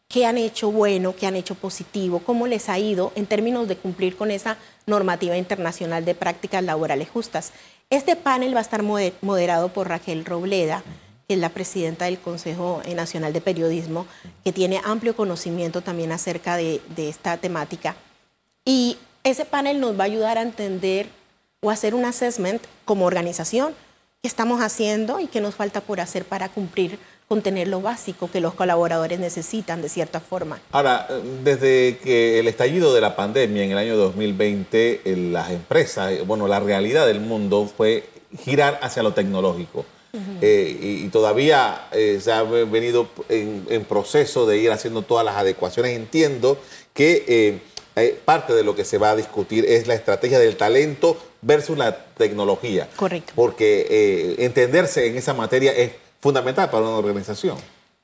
qué 0.08 0.26
han 0.26 0.38
hecho 0.38 0.70
bueno, 0.70 1.14
qué 1.14 1.26
han 1.26 1.36
hecho 1.36 1.54
positivo, 1.54 2.20
cómo 2.20 2.46
les 2.46 2.68
ha 2.68 2.78
ido 2.78 3.12
en 3.16 3.26
términos 3.26 3.68
de 3.68 3.76
cumplir 3.76 4.16
con 4.16 4.30
esa 4.30 4.56
normativa 4.86 5.36
internacional 5.36 6.04
de 6.04 6.14
prácticas 6.14 6.62
laborales 6.62 7.08
justas. 7.08 7.52
Este 7.90 8.16
panel 8.16 8.54
va 8.54 8.60
a 8.60 8.62
estar 8.62 8.82
moderado 8.82 9.68
por 9.72 9.88
Raquel 9.88 10.24
Robleda 10.24 10.82
que 11.26 11.34
es 11.34 11.40
la 11.40 11.48
presidenta 11.48 12.04
del 12.04 12.18
Consejo 12.18 12.82
Nacional 12.94 13.32
de 13.32 13.40
Periodismo, 13.40 14.06
que 14.44 14.52
tiene 14.52 14.80
amplio 14.84 15.16
conocimiento 15.16 15.80
también 15.80 16.12
acerca 16.12 16.56
de, 16.56 16.80
esta 16.96 17.36
temática. 17.36 17.96
Y 18.64 18.96
ese 19.24 19.44
panel 19.44 19.80
nos 19.80 19.98
va 19.98 20.04
a 20.04 20.06
ayudar 20.06 20.38
a 20.38 20.42
entender 20.42 21.08
o 21.60 21.70
hacer 21.70 21.94
un 21.94 22.04
assessment 22.04 22.62
como 22.84 23.06
organización 23.06 23.74
estamos 24.26 24.60
haciendo 24.60 25.20
y 25.20 25.26
qué 25.26 25.40
nos 25.40 25.54
falta 25.54 25.80
por 25.80 26.00
hacer 26.00 26.24
para 26.24 26.48
cumplir 26.48 26.98
con 27.28 27.42
tener 27.42 27.66
lo 27.68 27.80
básico 27.80 28.30
que 28.30 28.40
los 28.40 28.54
colaboradores 28.54 29.18
necesitan 29.18 29.82
de 29.82 29.88
cierta 29.88 30.20
forma. 30.20 30.60
Ahora, 30.70 31.08
desde 31.42 31.98
que 31.98 32.38
el 32.38 32.46
estallido 32.46 32.94
de 32.94 33.00
la 33.00 33.16
pandemia 33.16 33.64
en 33.64 33.72
el 33.72 33.78
año 33.78 33.96
2020, 33.96 35.00
las 35.32 35.50
empresas, 35.50 36.24
bueno, 36.26 36.46
la 36.46 36.60
realidad 36.60 37.06
del 37.06 37.20
mundo 37.20 37.68
fue 37.76 38.08
girar 38.44 38.78
hacia 38.82 39.02
lo 39.02 39.12
tecnológico. 39.12 39.84
Eh, 40.40 41.02
y, 41.04 41.08
todavía 41.08 41.88
eh, 41.92 42.20
se 42.22 42.32
ha 42.32 42.42
venido 42.42 43.06
en, 43.28 43.84
proceso 43.84 44.46
de 44.46 44.56
ir 44.56 44.70
haciendo 44.70 45.02
todas 45.02 45.26
las 45.26 45.36
adecuaciones. 45.36 45.94
Entiendo 45.94 46.58
que 46.94 47.60
eh, 47.96 48.20
parte 48.24 48.54
de 48.54 48.64
lo 48.64 48.74
que 48.74 48.86
se 48.86 48.96
va 48.96 49.10
a 49.10 49.16
discutir 49.16 49.66
es 49.66 49.86
la 49.86 49.94
estrategia 49.94 50.38
del 50.38 50.56
talento 50.56 51.18
versus 51.46 51.78
la 51.78 51.96
tecnología. 51.96 52.88
Correcto. 52.96 53.32
Porque 53.36 54.34
entenderse 54.38 55.06
en 55.06 55.16
esa 55.16 55.32
materia 55.32 55.72
es 55.72 55.92
fundamental 56.20 56.68
para 56.70 56.82
una 56.84 56.96
organización. 56.96 57.56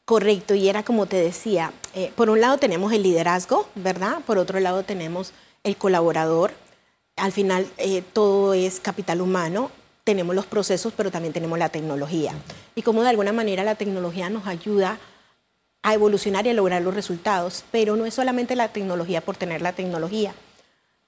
Correcto, 0.04 0.54
y 0.54 0.68
era 0.68 0.82
como 0.82 1.06
te 1.06 1.16
decía, 1.16 1.72
por 2.14 2.30
un 2.30 2.40
lado 2.40 2.58
tenemos 2.58 2.92
el 2.92 3.02
liderazgo, 3.02 3.68
¿verdad? 3.74 4.18
Por 4.26 4.38
otro 4.38 4.60
lado 4.60 4.82
tenemos 4.84 5.32
el 5.64 5.76
colaborador. 5.76 6.52
Al 7.16 7.32
final 7.32 7.66
todo 8.12 8.54
es 8.54 8.80
capital 8.80 9.20
humano 9.20 9.70
tenemos 10.04 10.34
los 10.34 10.46
procesos, 10.46 10.92
pero 10.96 11.12
también 11.12 11.32
tenemos 11.32 11.58
la 11.58 11.68
tecnología. 11.68 12.32
Y 12.74 12.82
como 12.82 13.02
de 13.02 13.10
alguna 13.10 13.32
manera 13.32 13.62
la 13.62 13.76
tecnología 13.76 14.28
nos 14.30 14.48
ayuda 14.48 14.98
a 15.84 15.94
evolucionar 15.94 16.44
y 16.46 16.50
a 16.50 16.54
lograr 16.54 16.82
los 16.82 16.94
resultados, 16.94 17.64
pero 17.70 17.94
no 17.94 18.04
es 18.04 18.14
solamente 18.14 18.56
la 18.56 18.68
tecnología 18.68 19.20
por 19.20 19.36
tener 19.36 19.62
la 19.62 19.72
tecnología. 19.72 20.34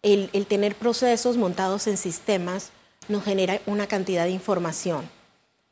El, 0.05 0.29
tener 0.47 0.77
procesos 0.77 1.39
montados 1.39 1.87
en 1.87 1.97
sistemas 1.97 2.73
nos 3.09 3.25
genera 3.25 3.59
una 3.65 3.87
cantidad 3.87 4.25
de 4.25 4.33
información. 4.33 5.09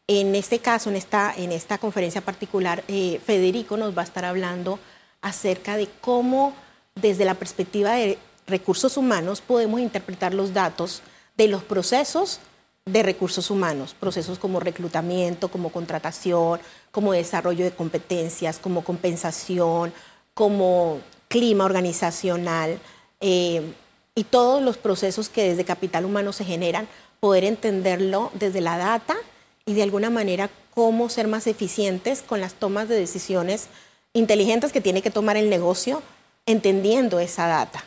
En 0.08 0.34
este 0.34 0.58
caso, 0.58 0.88
en 0.88 0.96
esta, 0.96 1.34
en 1.36 1.52
esta 1.52 1.76
conferencia 1.76 2.22
particular, 2.22 2.82
eh, 2.88 3.20
Federico 3.24 3.76
nos 3.76 3.96
va 3.96 4.00
a 4.00 4.06
estar 4.06 4.24
hablando 4.24 4.78
acerca 5.20 5.76
de 5.76 5.86
cómo 6.00 6.54
desde 6.94 7.26
la 7.26 7.34
perspectiva 7.34 7.92
de 7.92 8.18
recursos 8.46 8.96
humanos 8.96 9.42
podemos 9.42 9.80
interpretar 9.80 10.32
los 10.32 10.54
datos 10.54 11.02
de 11.36 11.48
los 11.48 11.62
procesos 11.62 12.40
de 12.86 13.02
recursos 13.02 13.50
humanos, 13.50 13.94
procesos 14.00 14.38
como 14.38 14.60
reclutamiento, 14.60 15.48
como 15.48 15.70
contratación, 15.70 16.58
como 16.90 17.12
desarrollo 17.12 17.64
de 17.64 17.70
competencias, 17.72 18.58
como 18.58 18.82
compensación, 18.82 19.92
como 20.32 21.00
clima 21.28 21.66
organizacional 21.66 22.78
eh, 23.20 23.74
y 24.14 24.24
todos 24.24 24.62
los 24.62 24.76
procesos 24.76 25.28
que 25.28 25.44
desde 25.44 25.64
capital 25.64 26.04
humano 26.04 26.32
se 26.32 26.44
generan, 26.44 26.88
poder 27.20 27.44
entenderlo 27.44 28.30
desde 28.34 28.60
la 28.60 28.76
data 28.76 29.16
y 29.64 29.74
de 29.74 29.82
alguna 29.82 30.10
manera 30.10 30.50
cómo 30.74 31.08
ser 31.08 31.28
más 31.28 31.46
eficientes 31.46 32.22
con 32.22 32.40
las 32.40 32.54
tomas 32.54 32.88
de 32.88 32.96
decisiones 32.96 33.68
inteligentes 34.12 34.72
que 34.72 34.80
tiene 34.80 35.02
que 35.02 35.10
tomar 35.10 35.36
el 35.36 35.48
negocio 35.48 36.02
entendiendo 36.46 37.20
esa 37.20 37.46
data. 37.46 37.84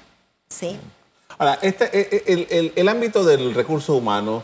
¿sí? 0.50 0.78
Ahora, 1.38 1.60
este, 1.62 1.86
eh, 1.86 2.24
eh, 2.28 2.48
el, 2.50 2.74
el 2.76 2.90
ámbito 2.90 3.24
del 3.24 3.54
recurso 3.54 3.96
humano 3.96 4.44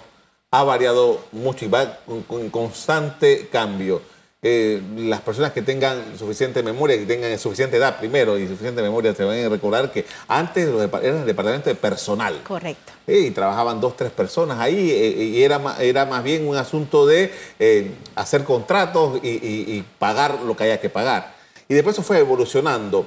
ha 0.51 0.63
variado 0.63 1.23
mucho 1.31 1.65
y 1.65 1.69
va 1.69 1.99
con, 2.27 2.49
constante 2.49 3.47
cambio. 3.49 4.01
Eh, 4.43 4.81
las 4.97 5.21
personas 5.21 5.51
que 5.51 5.61
tengan 5.61 6.17
suficiente 6.17 6.63
memoria, 6.63 6.97
que 6.97 7.05
tengan 7.05 7.37
suficiente 7.37 7.77
edad 7.77 7.99
primero 7.99 8.39
y 8.39 8.47
suficiente 8.47 8.81
memoria, 8.81 9.13
se 9.13 9.23
van 9.23 9.37
a 9.37 9.49
recordar 9.49 9.91
que 9.91 10.03
antes 10.27 10.67
era 10.67 11.19
el 11.19 11.25
departamento 11.27 11.69
de 11.69 11.75
personal. 11.75 12.41
Correcto. 12.47 12.91
y 13.05 13.29
trabajaban 13.29 13.79
dos, 13.79 13.95
tres 13.95 14.09
personas 14.09 14.59
ahí 14.59 14.89
eh, 14.89 15.25
y 15.25 15.43
era, 15.43 15.61
era 15.79 16.07
más 16.07 16.23
bien 16.23 16.47
un 16.47 16.57
asunto 16.57 17.05
de 17.05 17.31
eh, 17.59 17.91
hacer 18.15 18.43
contratos 18.43 19.19
y, 19.21 19.29
y, 19.29 19.85
pagar 19.99 20.39
lo 20.41 20.57
que 20.57 20.63
haya 20.63 20.81
que 20.81 20.89
pagar. 20.89 21.35
Y 21.69 21.75
después 21.75 21.93
eso 21.93 22.01
fue 22.01 22.17
evolucionando. 22.17 23.05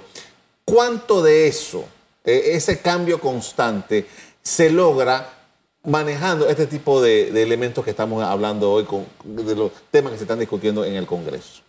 ¿Cuánto 0.64 1.20
de 1.20 1.48
eso, 1.48 1.84
ese 2.24 2.78
cambio 2.78 3.18
constante, 3.18 4.06
se 4.40 4.70
logra 4.70 5.33
manejando 5.84 6.48
este 6.48 6.66
tipo 6.66 7.00
de, 7.00 7.28
elementos 7.42 7.84
que 7.84 7.90
estamos 7.90 8.22
hablando 8.24 8.72
hoy, 8.72 8.84
con, 8.84 9.06
de 9.24 9.54
los 9.54 9.70
temas 9.90 10.12
que 10.12 10.18
se 10.18 10.24
están 10.24 10.38
discutiendo 10.38 10.84
en 10.84 10.94
el 10.94 11.06
Congreso? 11.06 11.62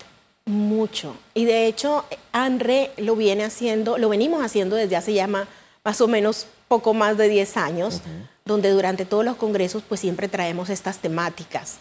Mucho. 0.45 1.15
Y 1.33 1.45
de 1.45 1.67
hecho, 1.67 2.05
ANRE 2.31 2.91
lo 2.97 3.15
viene 3.15 3.43
haciendo, 3.43 3.97
lo 3.97 4.09
venimos 4.09 4.43
haciendo 4.43 4.75
desde 4.75 4.95
hace 4.95 5.13
ya 5.13 5.27
más, 5.27 6.01
o 6.01 6.07
menos 6.07 6.47
poco 6.67 6.93
más 6.93 7.17
de 7.17 7.29
10 7.29 7.57
años, 7.57 8.01
donde 8.45 8.69
durante 8.69 9.05
todos 9.05 9.25
los 9.25 9.35
congresos 9.35 9.83
pues 9.87 10.01
siempre 10.01 10.27
traemos 10.27 10.69
estas 10.69 10.99
temáticas. 10.99 11.77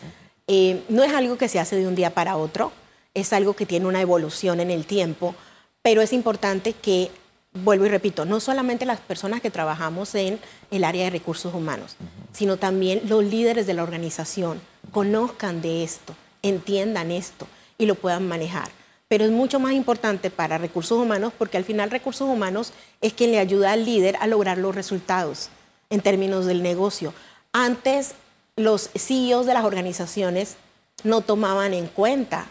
Eh, 0.46 0.82
no 0.88 1.02
es 1.02 1.12
algo 1.12 1.38
que 1.38 1.48
se 1.48 1.58
hace 1.58 1.76
de 1.76 1.86
un 1.86 1.94
día 1.94 2.10
para 2.10 2.36
otro, 2.36 2.72
es 3.14 3.32
algo 3.32 3.54
que 3.54 3.66
tiene 3.66 3.86
una 3.86 4.00
evolución 4.00 4.60
en 4.60 4.70
el 4.70 4.86
tiempo, 4.86 5.34
pero 5.82 6.02
es 6.02 6.12
importante 6.12 6.72
que 6.72 7.10
vuelvo 7.54 7.86
y 7.86 7.88
repito, 7.88 8.24
no 8.24 8.40
solamente 8.40 8.84
las 8.84 9.00
personas 9.00 9.40
que 9.40 9.50
trabajamos 9.50 10.14
en 10.14 10.40
el 10.70 10.84
área 10.84 11.04
de 11.04 11.10
recursos 11.10 11.54
humanos, 11.54 11.96
sino 12.32 12.56
también 12.56 13.02
los 13.08 13.24
líderes 13.24 13.66
de 13.66 13.74
la 13.74 13.84
organización 13.84 14.60
conozcan 14.90 15.62
de 15.62 15.84
esto, 15.84 16.14
entiendan 16.42 17.10
esto 17.10 17.46
y 17.78 17.86
lo 17.86 17.94
puedan 17.94 18.26
manejar. 18.26 18.68
Pero 19.06 19.24
es 19.24 19.30
mucho 19.30 19.60
más 19.60 19.72
importante 19.72 20.30
para 20.30 20.58
recursos 20.58 20.98
humanos 20.98 21.32
porque 21.38 21.56
al 21.56 21.64
final 21.64 21.90
recursos 21.90 22.28
humanos 22.28 22.72
es 23.00 23.12
quien 23.12 23.30
le 23.30 23.38
ayuda 23.38 23.72
al 23.72 23.84
líder 23.84 24.16
a 24.18 24.26
lograr 24.26 24.58
los 24.58 24.74
resultados 24.74 25.50
en 25.90 26.00
términos 26.00 26.46
del 26.46 26.62
negocio. 26.62 27.14
Antes 27.52 28.14
los 28.56 28.90
CEOs 28.96 29.46
de 29.46 29.54
las 29.54 29.64
organizaciones 29.64 30.56
no 31.04 31.20
tomaban 31.20 31.74
en 31.74 31.86
cuenta 31.86 32.46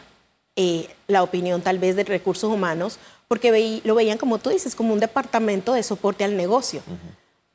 eh, 0.55 0.87
la 1.07 1.23
opinión 1.23 1.61
tal 1.61 1.79
vez 1.79 1.95
de 1.95 2.03
recursos 2.03 2.51
humanos 2.53 2.99
porque 3.27 3.81
lo 3.83 3.95
veían, 3.95 4.17
como 4.17 4.37
tú 4.37 4.49
dices, 4.49 4.75
como 4.75 4.93
un 4.93 4.99
departamento 4.99 5.73
de 5.73 5.83
soporte 5.83 6.23
al 6.23 6.37
negocio. 6.37 6.81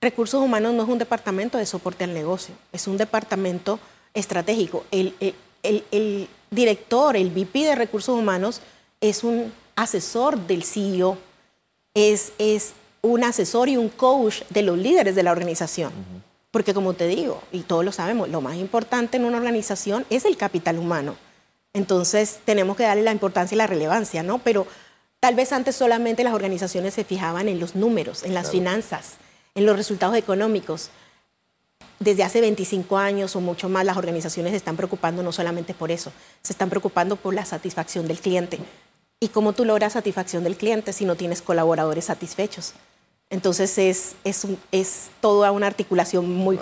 Recursos 0.00 0.42
humanos 0.42 0.74
no 0.74 0.82
es 0.82 0.88
un 0.88 0.98
departamento 0.98 1.58
de 1.58 1.66
soporte 1.66 2.04
al 2.04 2.14
negocio, 2.14 2.54
es 2.72 2.86
un 2.86 2.96
departamento 2.96 3.78
estratégico. 4.14 4.84
El, 4.90 5.14
el 5.62 6.28
director, 6.50 7.16
el 7.16 7.30
VP 7.30 7.64
de 7.64 7.74
recursos 7.74 8.18
humanos, 8.18 8.60
es 9.00 9.24
un 9.24 9.52
asesor 9.76 10.38
del 10.46 10.64
CEO, 10.64 11.18
es, 11.94 12.32
es 12.38 12.72
un 13.02 13.24
asesor 13.24 13.68
y 13.68 13.76
un 13.76 13.88
coach 13.88 14.42
de 14.50 14.62
los 14.62 14.78
líderes 14.78 15.14
de 15.14 15.22
la 15.22 15.32
organización. 15.32 15.92
Porque 16.50 16.74
como 16.74 16.94
te 16.94 17.06
digo, 17.06 17.42
y 17.52 17.60
todos 17.60 17.84
lo 17.84 17.92
sabemos, 17.92 18.28
lo 18.28 18.40
más 18.40 18.56
importante 18.56 19.16
en 19.16 19.24
una 19.24 19.36
organización 19.36 20.04
es 20.10 20.24
el 20.24 20.36
capital 20.36 20.78
humano. 20.78 21.16
Entonces 21.74 22.40
tenemos 22.44 22.76
que 22.76 22.84
darle 22.84 23.02
la 23.02 23.12
importancia 23.12 23.54
y 23.54 23.58
la 23.58 23.66
relevancia, 23.66 24.22
¿no? 24.22 24.38
Pero 24.38 24.66
tal 25.20 25.34
vez 25.34 25.52
antes 25.52 25.76
solamente 25.76 26.24
las 26.24 26.34
organizaciones 26.34 26.94
se 26.94 27.04
fijaban 27.04 27.48
en 27.48 27.60
los 27.60 27.74
números, 27.74 28.22
en 28.22 28.34
las 28.34 28.50
finanzas, 28.50 29.14
en 29.54 29.66
los 29.66 29.76
resultados 29.76 30.16
económicos. 30.16 30.90
Desde 31.98 32.22
hace 32.22 32.40
25 32.40 32.96
años 32.96 33.34
o 33.34 33.40
mucho 33.40 33.68
más 33.68 33.84
las 33.84 33.96
organizaciones 33.96 34.52
se 34.52 34.56
están 34.56 34.76
preocupando 34.76 35.22
no 35.22 35.32
solamente 35.32 35.74
por 35.74 35.90
eso, 35.90 36.12
se 36.42 36.52
están 36.52 36.70
preocupando 36.70 37.16
por 37.16 37.34
la 37.34 37.44
satisfacción 37.44 38.06
del 38.06 38.20
cliente. 38.20 38.58
¿Y 39.20 39.28
cómo 39.28 39.52
tú 39.52 39.64
logras 39.64 39.94
satisfacción 39.94 40.44
del 40.44 40.56
cliente 40.56 40.92
si 40.92 41.04
no 41.04 41.16
tienes 41.16 41.42
colaboradores 41.42 42.04
satisfechos? 42.04 42.74
Entonces 43.30 43.76
es, 43.78 44.14
es, 44.22 44.46
es 44.70 45.10
toda 45.20 45.50
una 45.50 45.66
articulación 45.66 46.32
muy 46.32 46.56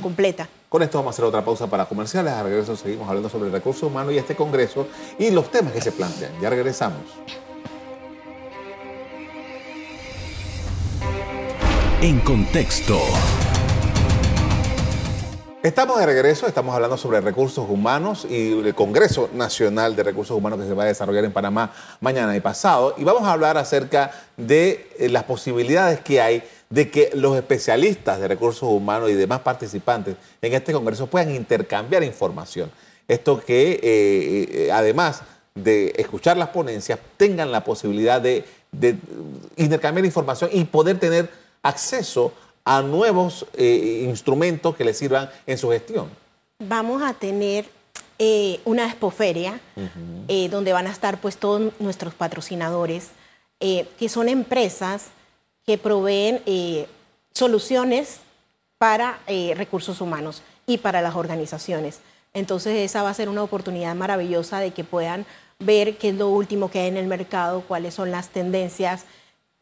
completa. 0.00 0.48
Con 0.68 0.82
esto 0.82 0.98
vamos 0.98 1.12
a 1.12 1.14
hacer 1.14 1.24
otra 1.24 1.44
pausa 1.44 1.66
para 1.66 1.86
comerciales. 1.86 2.34
A 2.34 2.42
regreso 2.42 2.76
seguimos 2.76 3.08
hablando 3.08 3.30
sobre 3.30 3.46
el 3.46 3.52
recurso 3.52 3.86
humano 3.86 4.10
y 4.10 4.18
este 4.18 4.36
congreso 4.36 4.86
y 5.18 5.30
los 5.30 5.50
temas 5.50 5.72
que 5.72 5.80
se 5.80 5.90
plantean. 5.90 6.32
Ya 6.40 6.50
regresamos. 6.50 7.00
En 12.02 12.18
contexto. 12.18 12.98
Estamos 15.62 16.00
de 16.00 16.06
regreso, 16.06 16.48
estamos 16.48 16.74
hablando 16.74 16.96
sobre 16.96 17.20
recursos 17.20 17.70
humanos 17.70 18.26
y 18.28 18.58
el 18.58 18.74
Congreso 18.74 19.30
Nacional 19.32 19.94
de 19.94 20.02
Recursos 20.02 20.36
Humanos 20.36 20.58
que 20.58 20.66
se 20.66 20.74
va 20.74 20.82
a 20.82 20.86
desarrollar 20.86 21.24
en 21.24 21.32
Panamá 21.32 21.72
mañana 22.00 22.34
y 22.34 22.40
pasado. 22.40 22.96
Y 22.98 23.04
vamos 23.04 23.22
a 23.22 23.30
hablar 23.30 23.56
acerca 23.56 24.10
de 24.36 24.90
eh, 24.98 25.10
las 25.10 25.22
posibilidades 25.22 26.00
que 26.00 26.20
hay 26.20 26.42
de 26.70 26.90
que 26.90 27.10
los 27.14 27.36
especialistas 27.36 28.18
de 28.18 28.26
recursos 28.26 28.68
humanos 28.68 29.08
y 29.08 29.14
demás 29.14 29.42
participantes 29.42 30.16
en 30.40 30.54
este 30.54 30.72
Congreso 30.72 31.06
puedan 31.06 31.32
intercambiar 31.32 32.02
información. 32.02 32.68
Esto 33.06 33.40
que, 33.40 33.74
eh, 33.74 33.80
eh, 33.84 34.72
además 34.72 35.22
de 35.54 35.92
escuchar 35.96 36.36
las 36.36 36.48
ponencias, 36.48 36.98
tengan 37.16 37.52
la 37.52 37.62
posibilidad 37.62 38.20
de, 38.20 38.44
de 38.72 38.96
intercambiar 39.56 40.04
información 40.04 40.50
y 40.52 40.64
poder 40.64 40.98
tener 40.98 41.41
acceso 41.62 42.32
a 42.64 42.82
nuevos 42.82 43.46
eh, 43.54 44.04
instrumentos 44.08 44.76
que 44.76 44.84
les 44.84 44.98
sirvan 44.98 45.30
en 45.46 45.58
su 45.58 45.70
gestión. 45.70 46.10
Vamos 46.58 47.02
a 47.02 47.14
tener 47.14 47.66
eh, 48.18 48.60
una 48.64 48.86
expoferia 48.86 49.60
eh, 50.28 50.48
donde 50.48 50.72
van 50.72 50.86
a 50.86 50.90
estar 50.90 51.20
pues 51.20 51.36
todos 51.36 51.72
nuestros 51.80 52.14
patrocinadores, 52.14 53.08
que 53.60 54.08
son 54.08 54.28
empresas 54.28 55.10
que 55.64 55.78
proveen 55.78 56.42
soluciones 57.32 58.18
para 58.76 59.20
recursos 59.54 60.00
humanos 60.00 60.42
y 60.66 60.78
para 60.78 61.00
las 61.00 61.14
organizaciones. 61.14 62.00
Entonces 62.34 62.76
esa 62.78 63.04
va 63.04 63.10
a 63.10 63.14
ser 63.14 63.28
una 63.28 63.44
oportunidad 63.44 63.94
maravillosa 63.94 64.58
de 64.58 64.72
que 64.72 64.82
puedan 64.82 65.26
ver 65.60 65.96
qué 65.96 66.08
es 66.08 66.16
lo 66.16 66.28
último 66.28 66.72
que 66.72 66.80
hay 66.80 66.88
en 66.88 66.96
el 66.96 67.06
mercado, 67.06 67.60
cuáles 67.60 67.94
son 67.94 68.10
las 68.10 68.30
tendencias, 68.30 69.04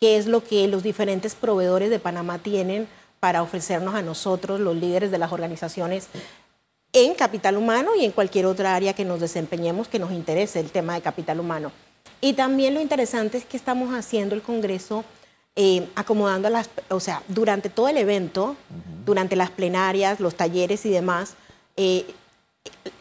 qué 0.01 0.17
es 0.17 0.27
lo 0.27 0.43
que 0.43 0.67
los 0.67 0.83
diferentes 0.83 1.35
proveedores 1.35 1.91
de 1.91 1.99
Panamá 1.99 2.39
tienen 2.39 2.89
para 3.21 3.43
ofrecernos 3.43 3.95
a 3.95 4.03
nosotros, 4.03 4.59
los 4.59 4.75
líderes 4.75 5.11
de 5.11 5.19
las 5.19 5.33
organizaciones, 5.33 6.09
en 6.93 7.15
capital 7.15 7.57
humano 7.57 7.95
y 7.95 8.05
en 8.05 8.11
cualquier 8.11 8.47
otra 8.47 8.75
área 8.75 8.95
que 8.95 9.05
nos 9.05 9.21
desempeñemos 9.21 9.89
que 9.89 9.99
nos 9.99 10.11
interese 10.11 10.59
el 10.59 10.71
tema 10.71 10.95
de 10.95 11.03
capital 11.03 11.39
humano. 11.39 11.71
Y 12.21 12.33
también 12.33 12.75
lo 12.75 12.81
interesante 12.81 13.39
es 13.39 13.45
que 13.45 13.57
estamos 13.57 13.95
haciendo 13.95 14.35
el 14.35 14.43
Congreso 14.43 15.05
eh, 15.57 15.89
acomodando 15.95 16.49
a 16.49 16.51
las, 16.51 16.71
o 16.89 17.01
sea, 17.01 17.23
durante 17.29 17.69
todo 17.69 17.89
el 17.89 17.97
evento, 17.97 18.57
durante 19.05 19.37
las 19.37 19.51
plenarias, 19.51 20.21
los 20.21 20.35
talleres 20.35 20.87
y 20.87 20.91
demás, 20.91 21.35
eh, 21.77 22.07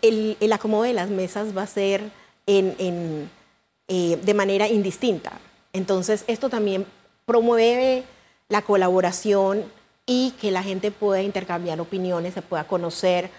el, 0.01 0.51
acomodo 0.51 0.83
de 0.83 0.93
las 0.93 1.09
mesas 1.09 1.55
va 1.55 1.63
a 1.63 1.67
ser 1.67 2.11
en, 2.47 3.29
eh, 3.87 4.19
de 4.21 4.33
manera 4.33 4.67
indistinta. 4.67 5.39
Entonces, 5.73 6.23
esto 6.27 6.49
también 6.49 6.85
promueve 7.25 8.03
la 8.47 8.61
colaboración 8.63 9.63
y 10.05 10.31
que 10.41 10.51
la 10.51 10.63
gente 10.63 10.89
pueda 10.89 11.21
intercambiar 11.21 11.79
opiniones, 11.79 12.33
se 12.33 12.41
pueda 12.41 12.65
conocer. 12.65 13.29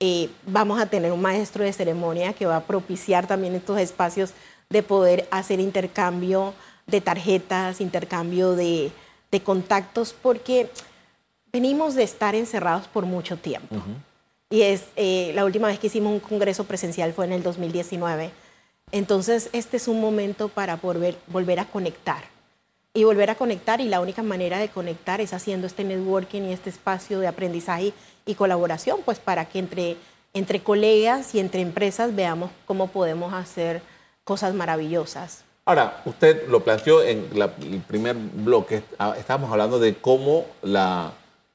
Eh, 0.00 0.28
vamos 0.46 0.78
a 0.80 0.86
tener 0.86 1.10
un 1.10 1.22
maestro 1.22 1.64
de 1.64 1.72
ceremonia 1.72 2.34
que 2.34 2.46
va 2.46 2.56
a 2.56 2.64
propiciar 2.64 3.26
también 3.26 3.54
estos 3.54 3.78
espacios 3.80 4.34
de 4.68 4.82
poder 4.82 5.26
hacer 5.30 5.60
intercambio 5.60 6.52
de 6.86 7.00
tarjetas, 7.00 7.80
intercambio 7.80 8.54
de, 8.54 8.92
contactos, 9.42 10.14
porque 10.14 10.70
venimos 11.52 11.94
de 11.94 12.02
estar 12.02 12.34
encerrados 12.34 12.86
por 12.88 13.06
mucho 13.06 13.38
tiempo. 13.38 13.76
Y 14.50 14.62
es 14.62 14.84
eh, 14.96 15.32
la 15.34 15.44
última 15.44 15.68
vez 15.68 15.78
que 15.78 15.86
hicimos 15.86 16.12
un 16.12 16.20
congreso 16.20 16.64
presencial 16.64 17.12
fue 17.12 17.24
en 17.24 17.32
el 17.32 17.42
2019 17.42 18.30
entonces, 18.92 19.50
este 19.52 19.76
es 19.76 19.88
un 19.88 20.00
momento 20.00 20.48
para 20.48 20.76
volver, 20.76 21.16
volver 21.26 21.60
a 21.60 21.66
conectar. 21.66 22.22
Y 22.94 23.04
volver 23.04 23.30
a 23.30 23.34
conectar 23.34 23.80
y 23.80 23.88
la 23.88 24.00
única 24.00 24.22
manera 24.22 24.58
de 24.58 24.68
conectar 24.68 25.20
es 25.20 25.32
haciendo 25.32 25.66
este 25.66 25.84
networking 25.84 26.42
y 26.42 26.52
este 26.52 26.70
espacio 26.70 27.20
de 27.20 27.28
aprendizaje 27.28 27.92
y 28.26 28.34
colaboración, 28.34 29.00
pues 29.04 29.18
para 29.18 29.44
que 29.44 29.58
entre, 29.58 29.96
entre 30.34 30.60
colegas 30.60 31.34
y 31.34 31.40
entre 31.40 31.60
empresas 31.60 32.14
veamos 32.14 32.50
cómo 32.66 32.88
podemos 32.88 33.32
hacer 33.34 33.82
cosas 34.24 34.54
maravillosas. 34.54 35.44
Ahora, 35.64 36.00
usted 36.06 36.48
lo 36.48 36.64
planteó 36.64 37.02
en 37.02 37.28
el 37.34 37.80
primer 37.86 38.16
bloque, 38.16 38.82
ah, 38.98 39.14
estábamos 39.18 39.52
hablando 39.52 39.78
de 39.78 39.94
cómo 39.96 40.46
la, 40.62 41.12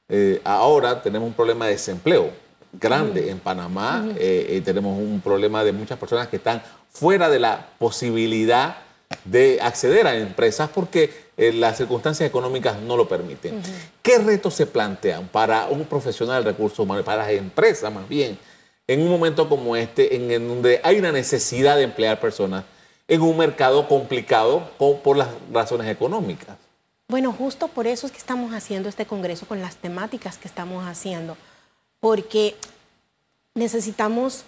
eh, 0.08 0.40
ahora 0.44 1.02
tenemos 1.02 1.26
un 1.26 1.34
problema 1.34 1.66
de 1.66 1.72
desempleo 1.72 2.30
grande 2.72 3.30
en 3.30 3.38
Panamá 3.38 4.06
eh, 4.16 4.56
y 4.56 4.60
tenemos 4.60 4.98
un 4.98 5.20
problema 5.20 5.64
de 5.64 5.72
muchas 5.72 5.98
personas 5.98 6.28
que 6.28 6.36
están 6.36 6.62
fuera 6.94 7.28
de 7.28 7.40
la 7.40 7.68
posibilidad 7.78 8.78
de 9.24 9.60
acceder 9.60 10.06
a 10.06 10.16
empresas 10.16 10.70
porque 10.72 11.24
eh, 11.36 11.52
las 11.52 11.76
circunstancias 11.76 12.28
económicas 12.28 12.80
no 12.80 12.96
lo 12.96 13.08
permiten. 13.08 13.60
¿Qué 14.00 14.18
retos 14.18 14.54
se 14.54 14.66
plantean 14.66 15.28
para 15.28 15.66
un 15.66 15.84
profesional 15.84 16.44
de 16.44 16.52
recursos 16.52 16.78
humanos, 16.78 17.04
para 17.04 17.24
las 17.24 17.32
empresas 17.32 17.92
más 17.92 18.08
bien, 18.08 18.38
en 18.86 19.02
un 19.02 19.08
momento 19.08 19.48
como 19.48 19.76
este, 19.76 20.14
en, 20.14 20.48
donde 20.48 20.80
hay 20.84 20.98
una 20.98 21.10
necesidad 21.10 21.76
de 21.76 21.82
emplear 21.82 22.20
personas 22.20 22.64
en 23.08 23.20
un 23.20 23.36
mercado 23.36 23.88
complicado 23.88 24.70
por 24.78 25.16
las 25.16 25.28
razones 25.52 25.88
económicas? 25.88 26.56
Bueno, 27.08 27.32
justo 27.32 27.68
por 27.68 27.86
eso 27.86 28.06
es 28.06 28.12
que 28.12 28.18
estamos 28.18 28.54
haciendo 28.54 28.88
este 28.88 29.04
congreso 29.04 29.46
con 29.46 29.60
las 29.60 29.76
temáticas 29.76 30.38
que 30.38 30.48
estamos 30.48 30.86
haciendo, 30.86 31.36
porque 32.00 32.54
necesitamos 33.54 34.44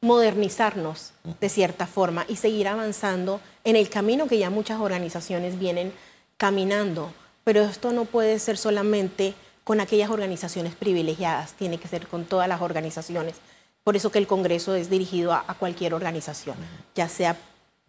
modernizarnos 0.00 1.12
de 1.40 1.48
cierta 1.48 1.86
forma 1.86 2.24
y 2.28 2.36
seguir 2.36 2.68
avanzando 2.68 3.40
en 3.64 3.76
el 3.76 3.88
camino 3.88 4.26
que 4.28 4.38
ya 4.38 4.50
muchas 4.50 4.80
organizaciones 4.80 5.58
vienen 5.58 5.92
caminando. 6.36 7.12
Pero 7.44 7.62
esto 7.62 7.92
no 7.92 8.04
puede 8.04 8.38
ser 8.38 8.56
solamente 8.56 9.34
con 9.64 9.80
aquellas 9.80 10.10
organizaciones 10.10 10.74
privilegiadas, 10.74 11.52
tiene 11.54 11.78
que 11.78 11.88
ser 11.88 12.06
con 12.06 12.24
todas 12.24 12.48
las 12.48 12.62
organizaciones. 12.62 13.36
Por 13.84 13.96
eso 13.96 14.10
que 14.10 14.18
el 14.18 14.26
Congreso 14.26 14.74
es 14.74 14.88
dirigido 14.88 15.32
a, 15.32 15.42
cualquier 15.58 15.94
organización, 15.94 16.56
ya 16.94 17.08
sea 17.08 17.36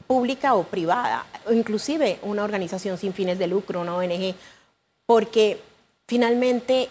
pública 0.08 0.56
o 0.56 0.64
privada, 0.64 1.26
o 1.46 1.54
inclusive 1.54 2.20
una 2.22 2.44
organización 2.44 2.98
sin 2.98 3.14
fines 3.14 3.38
de 3.40 3.48
lucro, 3.48 3.82
una 3.82 3.96
ONG, 3.96 4.36
porque 5.06 5.62
Finalmente, 6.10 6.90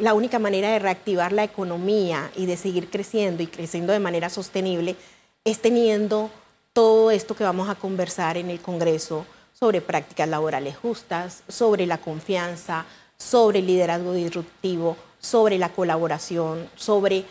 la 0.00 0.14
única 0.14 0.40
manera 0.40 0.72
de 0.72 0.80
reactivar 0.80 1.30
la 1.30 1.44
economía 1.44 2.28
y 2.34 2.46
de 2.46 2.56
seguir 2.56 2.90
creciendo 2.90 3.44
y 3.44 3.46
creciendo 3.46 3.92
de 3.92 4.00
manera 4.00 4.30
sostenible 4.30 4.96
es 5.44 5.62
teniendo 5.62 6.28
todo 6.72 7.12
esto 7.12 7.36
que 7.36 7.44
vamos 7.44 7.68
a 7.68 7.76
conversar 7.76 8.36
en 8.36 8.50
el 8.50 8.60
Congreso 8.60 9.26
sobre 9.52 9.80
prácticas 9.80 10.28
laborales 10.28 10.76
justas, 10.76 11.44
sobre 11.46 11.86
la 11.86 11.98
confianza, 11.98 12.84
sobre 13.16 13.60
el 13.60 13.68
liderazgo 13.68 14.12
disruptivo, 14.12 14.96
sobre 15.20 15.56
la 15.56 15.68
colaboración, 15.68 16.68
sobre 16.74 17.24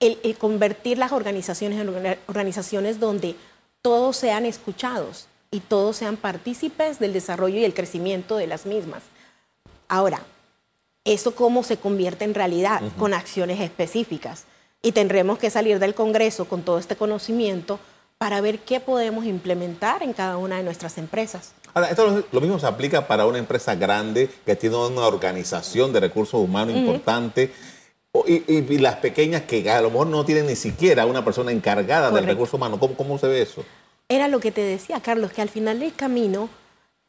el, 0.00 0.34
convertir 0.38 0.96
las 0.96 1.12
organizaciones 1.12 1.78
en 1.78 2.16
organizaciones 2.26 2.98
donde 2.98 3.36
todos 3.82 4.16
sean 4.16 4.46
escuchados 4.46 5.26
y 5.50 5.60
todos 5.60 5.98
sean 5.98 6.16
partícipes 6.16 6.98
del 6.98 7.12
desarrollo 7.12 7.58
y 7.58 7.66
el 7.66 7.74
crecimiento 7.74 8.38
de 8.38 8.46
las 8.46 8.64
mismas. 8.64 9.02
Ahora, 9.88 10.22
eso 11.04 11.34
cómo 11.34 11.62
se 11.62 11.76
convierte 11.76 12.24
en 12.24 12.34
realidad 12.34 12.80
con 12.98 13.14
acciones 13.14 13.60
específicas. 13.60 14.44
Y 14.82 14.92
tendremos 14.92 15.38
que 15.38 15.50
salir 15.50 15.78
del 15.78 15.94
Congreso 15.94 16.46
con 16.46 16.62
todo 16.62 16.78
este 16.78 16.96
conocimiento 16.96 17.78
para 18.18 18.40
ver 18.40 18.60
qué 18.60 18.80
podemos 18.80 19.24
implementar 19.24 20.02
en 20.02 20.12
cada 20.12 20.36
una 20.36 20.56
de 20.56 20.62
nuestras 20.62 20.98
empresas. 20.98 21.52
Ahora, 21.74 21.90
esto 21.90 22.24
lo 22.30 22.40
mismo 22.40 22.58
se 22.58 22.66
aplica 22.66 23.06
para 23.06 23.26
una 23.26 23.38
empresa 23.38 23.74
grande 23.74 24.30
que 24.46 24.56
tiene 24.56 24.76
una 24.76 25.06
organización 25.06 25.92
de 25.92 26.00
recursos 26.00 26.40
humanos 26.40 26.76
importante 26.76 27.52
y, 28.26 28.78
las 28.78 28.96
pequeñas 28.96 29.42
que 29.42 29.68
a 29.70 29.80
lo 29.80 29.90
mejor 29.90 30.06
no 30.06 30.24
tienen 30.24 30.46
ni 30.46 30.56
siquiera 30.56 31.04
una 31.04 31.24
persona 31.24 31.50
encargada 31.50 32.10
del 32.10 32.24
recurso 32.24 32.56
humano. 32.56 32.78
¿Cómo, 32.78 32.94
¿Cómo 32.94 33.18
se 33.18 33.26
ve 33.26 33.42
eso? 33.42 33.64
Era 34.08 34.28
lo 34.28 34.38
que 34.38 34.52
te 34.52 34.60
decía, 34.60 35.00
Carlos, 35.00 35.32
que 35.32 35.42
al 35.42 35.48
final 35.48 35.80
del 35.80 35.94
camino, 35.94 36.48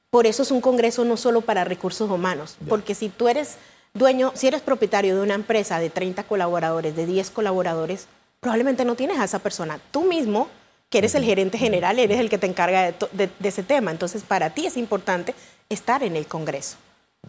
por 0.10 0.26
eso 0.26 0.44
es 0.44 0.52
un 0.52 0.62
congreso 0.62 1.06
no 1.06 1.18
solo 1.18 1.42
para 1.42 1.64
recursos 1.64 2.10
humanos, 2.10 2.58
porque 2.68 2.96
si 2.96 3.10
tú 3.10 3.28
eres 3.28 3.58
dueño, 3.96 4.32
si 4.36 4.48
eres 4.48 4.62
propietario 4.62 5.16
de 5.16 5.22
una 5.22 5.34
empresa 5.34 5.80
de 5.80 5.90
30 5.90 6.24
colaboradores, 6.24 6.96
de 6.96 7.08
10 7.08 7.32
colaboradores, 7.32 8.08
probablemente 8.40 8.86
no 8.86 8.96
tienes 8.96 9.18
a 9.18 9.24
esa 9.24 9.40
persona. 9.40 9.80
Tú 9.90 10.04
mismo 10.04 10.50
que 10.90 11.00
eres 11.00 11.16
el 11.16 11.24
gerente 11.24 11.58
general, 11.58 11.98
eres 11.98 12.20
el 12.20 12.30
que 12.30 12.38
te 12.38 12.46
encarga 12.46 12.94
de, 13.12 13.30
ese 13.44 13.64
tema. 13.64 13.90
Entonces, 13.90 14.24
para 14.24 14.52
ti 14.52 14.68
es 14.68 14.78
importante 14.78 15.34
estar 15.70 16.04
en 16.04 16.16
el 16.16 16.28
Congreso, 16.28 16.78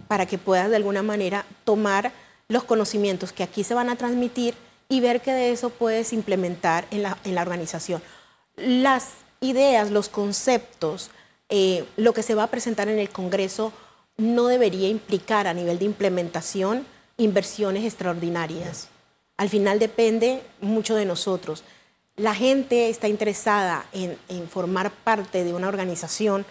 para 0.08 0.26
que 0.26 0.36
puedas 0.36 0.68
de 0.68 0.76
alguna 0.76 1.02
manera 1.02 1.46
tomar 1.64 2.12
los 2.48 2.64
conocimientos 2.64 3.32
que 3.32 3.42
aquí 3.42 3.64
se 3.64 3.74
van 3.74 3.88
a 3.88 3.96
transmitir 3.96 4.54
y 4.88 5.00
ver 5.00 5.20
que 5.20 5.32
de 5.32 5.52
eso 5.52 5.70
puedes 5.70 6.12
implementar 6.12 6.84
en 6.90 7.02
la, 7.02 7.42
organización. 7.42 8.02
Las 8.56 9.10
ideas, 9.40 9.90
los 9.90 10.08
conceptos, 10.08 11.10
eh, 11.48 11.84
lo 11.96 12.12
que 12.12 12.22
se 12.22 12.34
va 12.34 12.44
a 12.44 12.50
presentar 12.50 12.88
en 12.88 12.98
el 12.98 13.08
Congreso 13.08 13.72
no 14.16 14.46
debería 14.46 14.88
implicar 14.88 15.46
a 15.46 15.54
nivel 15.54 15.78
de 15.78 15.84
implementación 15.84 16.86
inversiones 17.16 17.84
extraordinarias. 17.84 18.88
Al 19.36 19.48
final 19.48 19.78
depende 19.78 20.42
mucho 20.60 20.94
de 20.94 21.04
nosotros 21.04 21.62
la 22.16 22.34
gente 22.34 22.88
está 22.88 23.08
interesada 23.08 23.84
en, 23.92 24.16
formar 24.48 24.90
parte 24.90 25.44
de 25.44 25.52
una 25.52 25.68
organización 25.68 26.46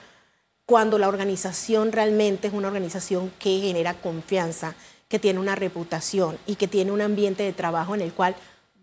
cuando 0.67 0.99
la 0.99 1.07
organización 1.07 1.91
realmente 1.91 2.47
es 2.47 2.53
una 2.53 2.67
organización 2.67 3.31
que 3.39 3.59
genera 3.59 3.95
confianza, 3.95 4.75
que 5.07 5.19
tiene 5.19 5.39
una 5.39 5.55
reputación 5.55 6.37
y 6.45 6.55
que 6.55 6.67
tiene 6.67 6.91
un 6.91 7.01
ambiente 7.01 7.43
de 7.43 7.53
trabajo 7.53 7.95
en 7.95 8.01
el 8.01 8.13
cual 8.13 8.35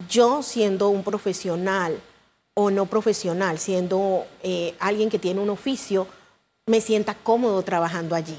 yo 0.08 0.42
siendo 0.42 0.88
un 0.88 1.04
profesional 1.04 2.00
o 2.54 2.70
no 2.70 2.86
profesional, 2.86 3.58
siendo 3.58 4.26
eh, 4.42 4.74
alguien 4.80 5.08
que 5.08 5.18
tiene 5.18 5.40
un 5.40 5.50
oficio, 5.50 6.06
me 6.66 6.80
sienta 6.80 7.14
cómodo 7.14 7.62
trabajando 7.62 8.14
allí. 8.14 8.36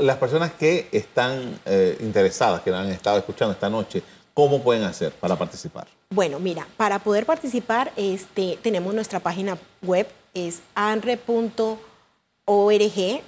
Las 0.00 0.16
personas 0.18 0.52
que 0.52 0.88
están 0.92 1.60
eh, 1.64 1.96
interesadas, 2.00 2.62
que 2.62 2.70
han 2.70 2.90
estado 2.90 3.18
escuchando 3.18 3.52
esta 3.52 3.68
noche, 3.68 4.02
¿cómo 4.32 4.62
pueden 4.62 4.84
hacer 4.84 5.12
para 5.12 5.36
participar? 5.36 5.86
Bueno, 6.10 6.38
mira, 6.38 6.66
para 6.76 7.00
poder 7.00 7.26
participar 7.26 7.92
este, 7.96 8.58
tenemos 8.62 8.94
nuestra 8.94 9.20
página 9.20 9.58
web, 9.82 10.06
es 10.34 10.60
anre.org. 10.74 11.78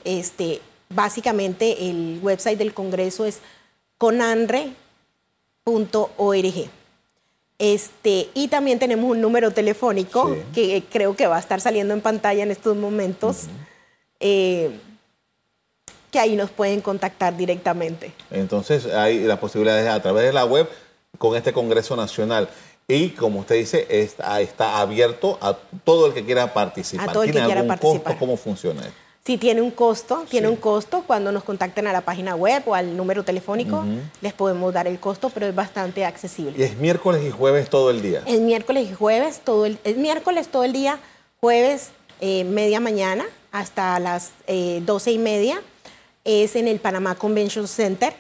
Este, 0.05 0.61
básicamente 0.89 1.91
el 1.91 2.21
website 2.23 2.59
del 2.59 2.73
Congreso 2.73 3.25
es 3.25 3.41
conanre.org. 3.99 4.77
Este, 7.59 8.29
y 8.35 8.49
también 8.49 8.79
tenemos 8.79 9.11
un 9.11 9.21
número 9.21 9.51
telefónico 9.51 10.37
que 10.55 10.85
creo 10.91 11.17
que 11.17 11.27
va 11.27 11.37
a 11.37 11.41
estar 11.41 11.61
saliendo 11.61 11.95
en 11.95 12.03
pantalla 12.03 12.43
en 12.43 12.51
estos 12.51 12.77
momentos, 12.77 13.45
eh, 14.21 14.79
que 16.17 16.21
ahí 16.21 16.35
nos 16.35 16.49
pueden 16.49 16.81
contactar 16.81 17.37
directamente. 17.37 18.11
Entonces 18.31 18.87
hay 18.87 19.19
la 19.25 19.39
posibilidad 19.39 19.83
de 19.83 19.87
a 19.91 20.01
través 20.01 20.25
de 20.25 20.33
la 20.33 20.47
web 20.47 20.67
con 21.19 21.37
este 21.37 21.53
Congreso 21.53 21.95
Nacional. 21.95 22.49
Y 22.89 23.11
como 23.11 23.41
usted 23.41 23.57
dice, 23.57 23.87
está, 23.91 24.41
está 24.41 24.81
abierto 24.81 25.37
a 25.43 25.59
todo 25.85 26.07
el 26.07 26.15
que 26.15 26.25
quiera 26.25 26.55
participar. 26.55 27.11
A 27.11 27.13
todo 27.13 27.25
el 27.25 27.33
que 27.33 27.45
quiera 27.45 27.67
participar. 27.67 28.19
¿Cómo 28.19 28.39
funciona 28.39 28.81
esto? 28.81 28.95
Sí, 29.27 29.37
tiene 29.37 29.61
un 29.61 29.71
costo, 29.71 30.25
tiene 30.31 30.49
un 30.49 30.57
costo. 30.57 31.05
Cuando 31.07 31.33
nos 31.33 31.45
contacten 31.45 31.87
a 31.87 31.93
la 31.93 32.01
página 32.01 32.35
web 32.35 32.63
o 32.65 32.75
al 32.75 32.97
número 32.97 33.23
telefónico, 33.23 33.85
les 34.23 34.33
podemos 34.33 34.73
dar 34.73 34.87
el 34.87 34.99
costo, 34.99 35.29
pero 35.29 35.47
es 35.47 35.55
bastante 35.55 36.07
accesible. 36.07 36.55
¿Y 36.57 36.63
es 36.63 36.79
miércoles 36.79 37.23
y 37.27 37.31
jueves 37.31 37.69
todo 37.69 37.91
el 37.91 38.01
día? 38.01 38.23
Es 38.25 38.41
miércoles 38.41 38.89
y 38.91 38.95
jueves 38.95 39.41
todo 39.45 39.67
el, 39.67 39.79
es 39.85 39.99
miércoles 39.99 40.49
todo 40.49 40.65
el 40.65 40.73
día, 40.73 40.99
jueves 41.41 41.91
eh, 42.23 42.45
media 42.45 42.81
mañana 42.81 43.27
hasta 43.53 43.99
las 43.99 44.31
eh, 44.47 44.81
doce 44.87 45.13
y 45.13 45.19
media. 45.19 45.61
Es 46.27 46.57
en 46.57 46.67
el 46.67 46.81
Panamá 46.81 47.15
Convention 47.15 47.69
Center. 47.69 48.13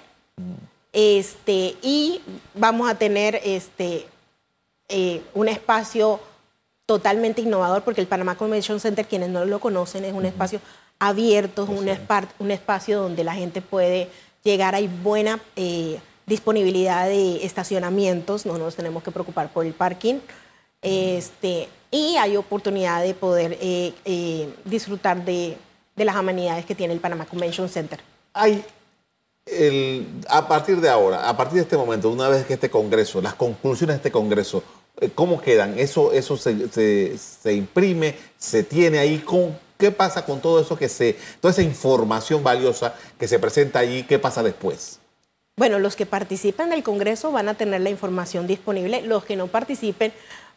Este, 0.92 1.76
y 1.82 2.22
vamos 2.54 2.88
a 2.88 2.94
tener 2.94 3.40
este, 3.44 4.06
eh, 4.88 5.20
un 5.34 5.48
espacio 5.48 6.20
totalmente 6.86 7.42
innovador, 7.42 7.82
porque 7.82 8.00
el 8.00 8.06
Panamá 8.06 8.36
Convention 8.36 8.78
Center, 8.78 9.04
quienes 9.06 9.28
no 9.28 9.44
lo 9.44 9.58
conocen, 9.58 10.04
es 10.04 10.14
un 10.14 10.24
espacio 10.24 10.60
abierto, 11.00 11.64
es 11.64 11.68
un, 11.68 11.90
un, 12.38 12.50
espacio 12.52 13.02
donde 13.02 13.24
la 13.24 13.34
gente 13.34 13.60
puede 13.60 14.08
llegar, 14.44 14.76
hay 14.76 14.86
buena 14.86 15.40
eh, 15.56 15.98
disponibilidad 16.26 17.08
de 17.08 17.44
estacionamientos, 17.44 18.46
no 18.46 18.56
nos 18.56 18.76
tenemos 18.76 19.02
que 19.02 19.10
preocupar 19.10 19.52
por 19.52 19.66
el 19.66 19.74
parking, 19.74 20.20
este, 20.80 21.68
y 21.90 22.16
hay 22.16 22.36
oportunidad 22.36 23.02
de 23.02 23.14
poder 23.14 23.58
eh, 23.60 24.48
disfrutar 24.64 25.24
de, 25.24 25.58
de, 25.96 26.04
las 26.04 26.16
amenidades 26.16 26.64
que 26.64 26.74
tiene 26.74 26.94
el 26.94 27.00
Panamá 27.00 27.26
Convention 27.26 27.68
Center. 27.68 28.00
Hay 28.32 28.64
a 30.28 30.48
partir 30.48 30.80
de 30.80 30.88
ahora, 30.88 31.28
a 31.28 31.36
partir 31.36 31.56
de 31.56 31.62
este 31.62 31.76
momento, 31.76 32.10
una 32.10 32.28
vez 32.28 32.44
que 32.46 32.54
este 32.54 32.68
Congreso, 32.68 33.20
las 33.22 33.34
conclusiones 33.34 33.94
de 33.94 33.98
este 33.98 34.10
Congreso, 34.10 34.62
eh, 35.00 35.10
¿cómo 35.14 35.40
quedan? 35.40 35.78
¿Eso, 35.78 36.12
eso 36.12 36.36
se, 36.36 37.52
imprime? 37.52 38.16
¿Se 38.38 38.64
tiene 38.64 38.98
ahí? 38.98 39.24
¿Qué 39.78 39.90
pasa 39.92 40.24
con 40.24 40.40
todo 40.40 40.60
eso 40.60 40.76
que 40.76 40.88
se, 40.88 41.16
toda 41.40 41.52
esa 41.52 41.62
información 41.62 42.42
valiosa 42.42 42.94
que 43.18 43.28
se 43.28 43.38
presenta 43.38 43.78
allí? 43.78 44.02
¿Qué 44.02 44.18
pasa 44.18 44.42
después? 44.42 44.98
Bueno, 45.56 45.78
los 45.78 45.96
que 45.96 46.06
participen 46.06 46.70
del 46.70 46.82
Congreso 46.82 47.30
van 47.30 47.48
a 47.48 47.54
tener 47.54 47.80
la 47.80 47.90
información 47.90 48.46
disponible. 48.46 49.02
Los 49.02 49.24
que 49.24 49.36
no 49.36 49.46
participen, 49.46 50.12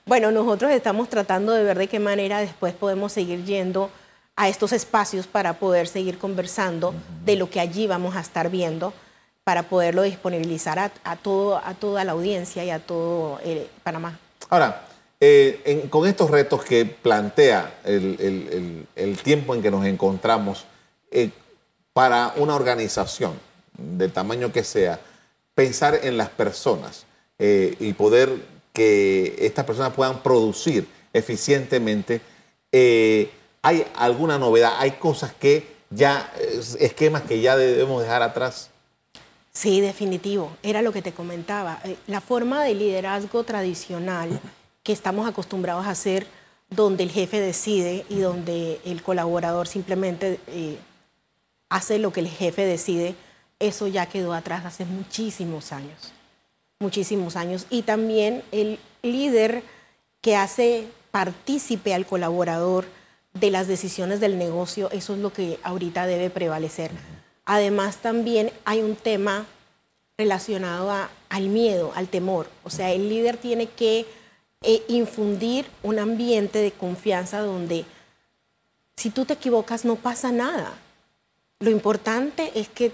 bueno, 0.06 0.32
nosotros 0.32 0.72
estamos 0.72 1.10
tratando 1.10 1.54
de 1.54 1.64
ver 1.64 1.78
de 1.78 1.88
qué 1.88 2.00
manera 2.00 2.40
después 2.40 2.74
podemos 2.74 3.12
seguir 3.12 3.46
yendo 3.46 3.92
a 4.40 4.48
estos 4.48 4.72
espacios 4.72 5.28
para 5.28 5.60
poder 5.60 5.86
seguir 5.90 6.18
conversando 6.18 6.96
de 7.26 7.36
lo 7.36 7.50
que 7.50 7.60
allí 7.60 7.88
vamos 7.88 8.16
a 8.16 8.22
estar 8.22 8.50
viendo, 8.50 8.94
para 9.44 9.64
poderlo 9.64 10.04
disponibilizar 10.04 10.94
a, 11.04 11.16
todo, 11.18 11.58
a 11.58 11.74
toda 11.74 12.06
la 12.06 12.14
audiencia 12.14 12.64
y 12.64 12.70
a 12.70 12.80
todo 12.80 13.42
eh, 13.44 13.68
Panamá. 13.84 14.18
Ahora, 14.48 14.88
eh, 15.20 15.86
con 15.90 16.08
estos 16.08 16.32
retos 16.32 16.64
que 16.64 16.86
plantea 16.86 17.82
el, 17.84 19.18
tiempo 19.22 19.56
en 19.56 19.62
que 19.62 19.72
nos 19.72 19.86
encontramos, 19.86 20.66
eh, 21.12 21.32
para 21.92 22.32
una 22.38 22.56
organización 22.56 23.34
del 23.78 24.14
tamaño 24.14 24.54
que 24.54 24.64
sea, 24.64 25.02
pensar 25.54 26.00
en 26.02 26.16
las 26.16 26.30
personas 26.30 27.06
y 27.38 27.92
poder 27.94 28.38
que 28.72 29.36
estas 29.40 29.66
personas 29.66 29.94
puedan 29.94 30.24
producir 30.24 30.88
eficientemente, 31.12 32.22
¿Hay 33.62 33.86
alguna 33.96 34.38
novedad? 34.38 34.74
¿Hay 34.78 34.92
cosas 34.92 35.34
que 35.34 35.76
ya, 35.90 36.32
esquemas 36.80 37.24
que 37.24 37.42
ya 37.42 37.58
debemos 37.58 38.02
dejar 38.02 38.22
atrás? 38.22 38.70
Sí, 39.52 39.82
definitivo. 39.82 40.52
Era 40.64 40.82
lo 40.82 40.94
que 40.94 41.02
te 41.02 41.12
comentaba. 41.12 41.80
Eh, 41.84 41.98
la 42.08 42.22
forma 42.22 42.64
de 42.64 42.76
liderazgo 42.76 43.44
tradicional 43.44 44.40
que 44.84 44.94
estamos 44.94 45.28
acostumbrados 45.28 45.86
a 45.86 45.92
hacer, 45.92 46.28
donde 46.70 47.04
el 47.04 47.12
jefe 47.12 47.40
decide 47.42 48.06
y 48.10 48.20
donde 48.20 48.80
el 48.86 49.02
colaborador 49.02 49.68
simplemente 49.68 50.40
eh, 50.48 50.78
hace 51.68 52.00
lo 52.00 52.14
que 52.14 52.22
el 52.22 52.30
jefe 52.30 52.66
decide, 52.66 53.16
eso 53.60 53.88
ya 53.88 54.06
quedó 54.06 54.34
atrás 54.34 54.66
hace 54.66 54.86
muchísimos 54.86 55.74
años. 55.74 56.14
Muchísimos 56.80 57.36
años. 57.36 57.66
Y 57.70 57.82
también 57.82 58.44
el 58.52 58.80
líder 59.02 59.64
que 60.22 60.38
hace 60.38 60.88
partícipe 61.12 61.94
al 61.94 62.06
colaborador 62.06 62.86
de 63.34 63.52
las 63.52 63.68
decisiones 63.68 64.20
del 64.20 64.38
negocio, 64.38 64.90
eso 64.92 65.14
es 65.14 65.20
lo 65.20 65.32
que 65.32 65.60
ahorita 65.64 66.08
debe 66.08 66.30
prevalecer. 66.30 66.92
Además, 67.46 67.98
también 67.98 68.52
hay 68.66 68.82
un 68.82 68.96
tema 68.96 69.46
relacionado 70.18 70.92
al 71.30 71.50
miedo, 71.50 71.92
al 71.96 72.08
temor. 72.08 72.48
O 72.64 72.70
sea, 72.70 72.92
el 72.92 73.10
líder 73.10 73.38
tiene 73.38 73.68
que 73.68 74.06
eh, 74.62 74.84
infundir 74.90 75.66
un 75.82 75.98
ambiente 75.98 76.60
de 76.60 76.72
confianza 76.72 77.40
donde 77.40 77.86
si 78.98 79.10
tú 79.10 79.24
te 79.24 79.34
equivocas 79.34 79.86
no 79.86 79.96
pasa 79.96 80.32
nada. 80.32 80.74
Lo 81.60 81.70
importante 81.70 82.52
es 82.56 82.68
que 82.68 82.92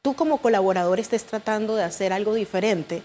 tú 0.00 0.14
como 0.14 0.38
colaborador 0.38 0.98
estés 1.00 1.24
tratando 1.24 1.76
de 1.76 1.84
hacer 1.84 2.12
algo 2.12 2.34
diferente. 2.34 3.02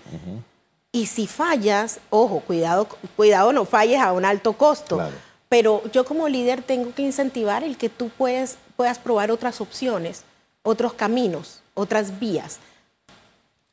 Y 0.92 1.08
si 1.08 1.28
fallas, 1.28 2.00
ojo, 2.10 2.40
cuidado, 2.40 2.88
cuidado 3.16 3.52
no 3.52 3.66
falles 3.66 4.00
a 4.00 4.14
un 4.14 4.26
alto 4.26 4.54
costo. 4.54 5.02
Pero 5.50 5.82
yo 5.92 6.06
como 6.06 6.30
líder 6.30 6.62
tengo 6.62 6.94
que 6.94 7.02
incentivar 7.02 7.64
el 7.64 7.76
que 7.76 7.90
tú 7.90 8.10
puedes, 8.16 8.58
puedas 8.78 9.00
probar 9.00 9.32
otras 9.32 9.62
opciones, 9.62 10.24
otros 10.62 10.94
caminos, 10.94 11.62
otras 11.74 12.20
vías. 12.20 12.60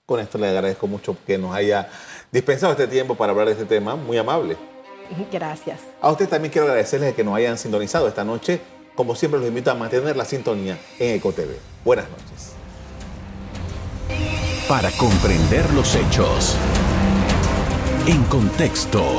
Con 0.06 0.20
esto 0.20 0.38
le 0.38 0.48
agradezco 0.48 0.86
mucho 0.86 1.16
que 1.26 1.36
nos 1.36 1.54
haya 1.54 1.90
dispensado 2.32 2.72
este 2.72 2.88
tiempo 2.88 3.14
para 3.14 3.32
hablar 3.32 3.48
de 3.48 3.52
este 3.52 3.66
tema, 3.66 3.94
muy 3.94 4.16
amable. 4.16 4.56
Gracias. 5.32 5.80
A 6.00 6.10
usted 6.10 6.28
también 6.28 6.50
quiero 6.50 6.66
agradecerles 6.66 7.14
que 7.14 7.22
nos 7.22 7.36
hayan 7.36 7.58
sintonizado 7.58 8.08
esta 8.08 8.24
noche. 8.24 8.60
Como 8.94 9.14
siempre, 9.14 9.38
los 9.38 9.48
invito 9.48 9.70
a 9.70 9.74
mantener 9.74 10.16
la 10.16 10.24
sintonía 10.24 10.78
en 10.98 11.16
EcoTV. 11.16 11.58
Buenas 11.84 12.06
noches. 12.08 12.54
Para 14.66 14.90
comprender 14.92 15.70
los 15.74 15.94
hechos. 15.94 16.56
En 18.06 18.24
contexto. 18.24 19.18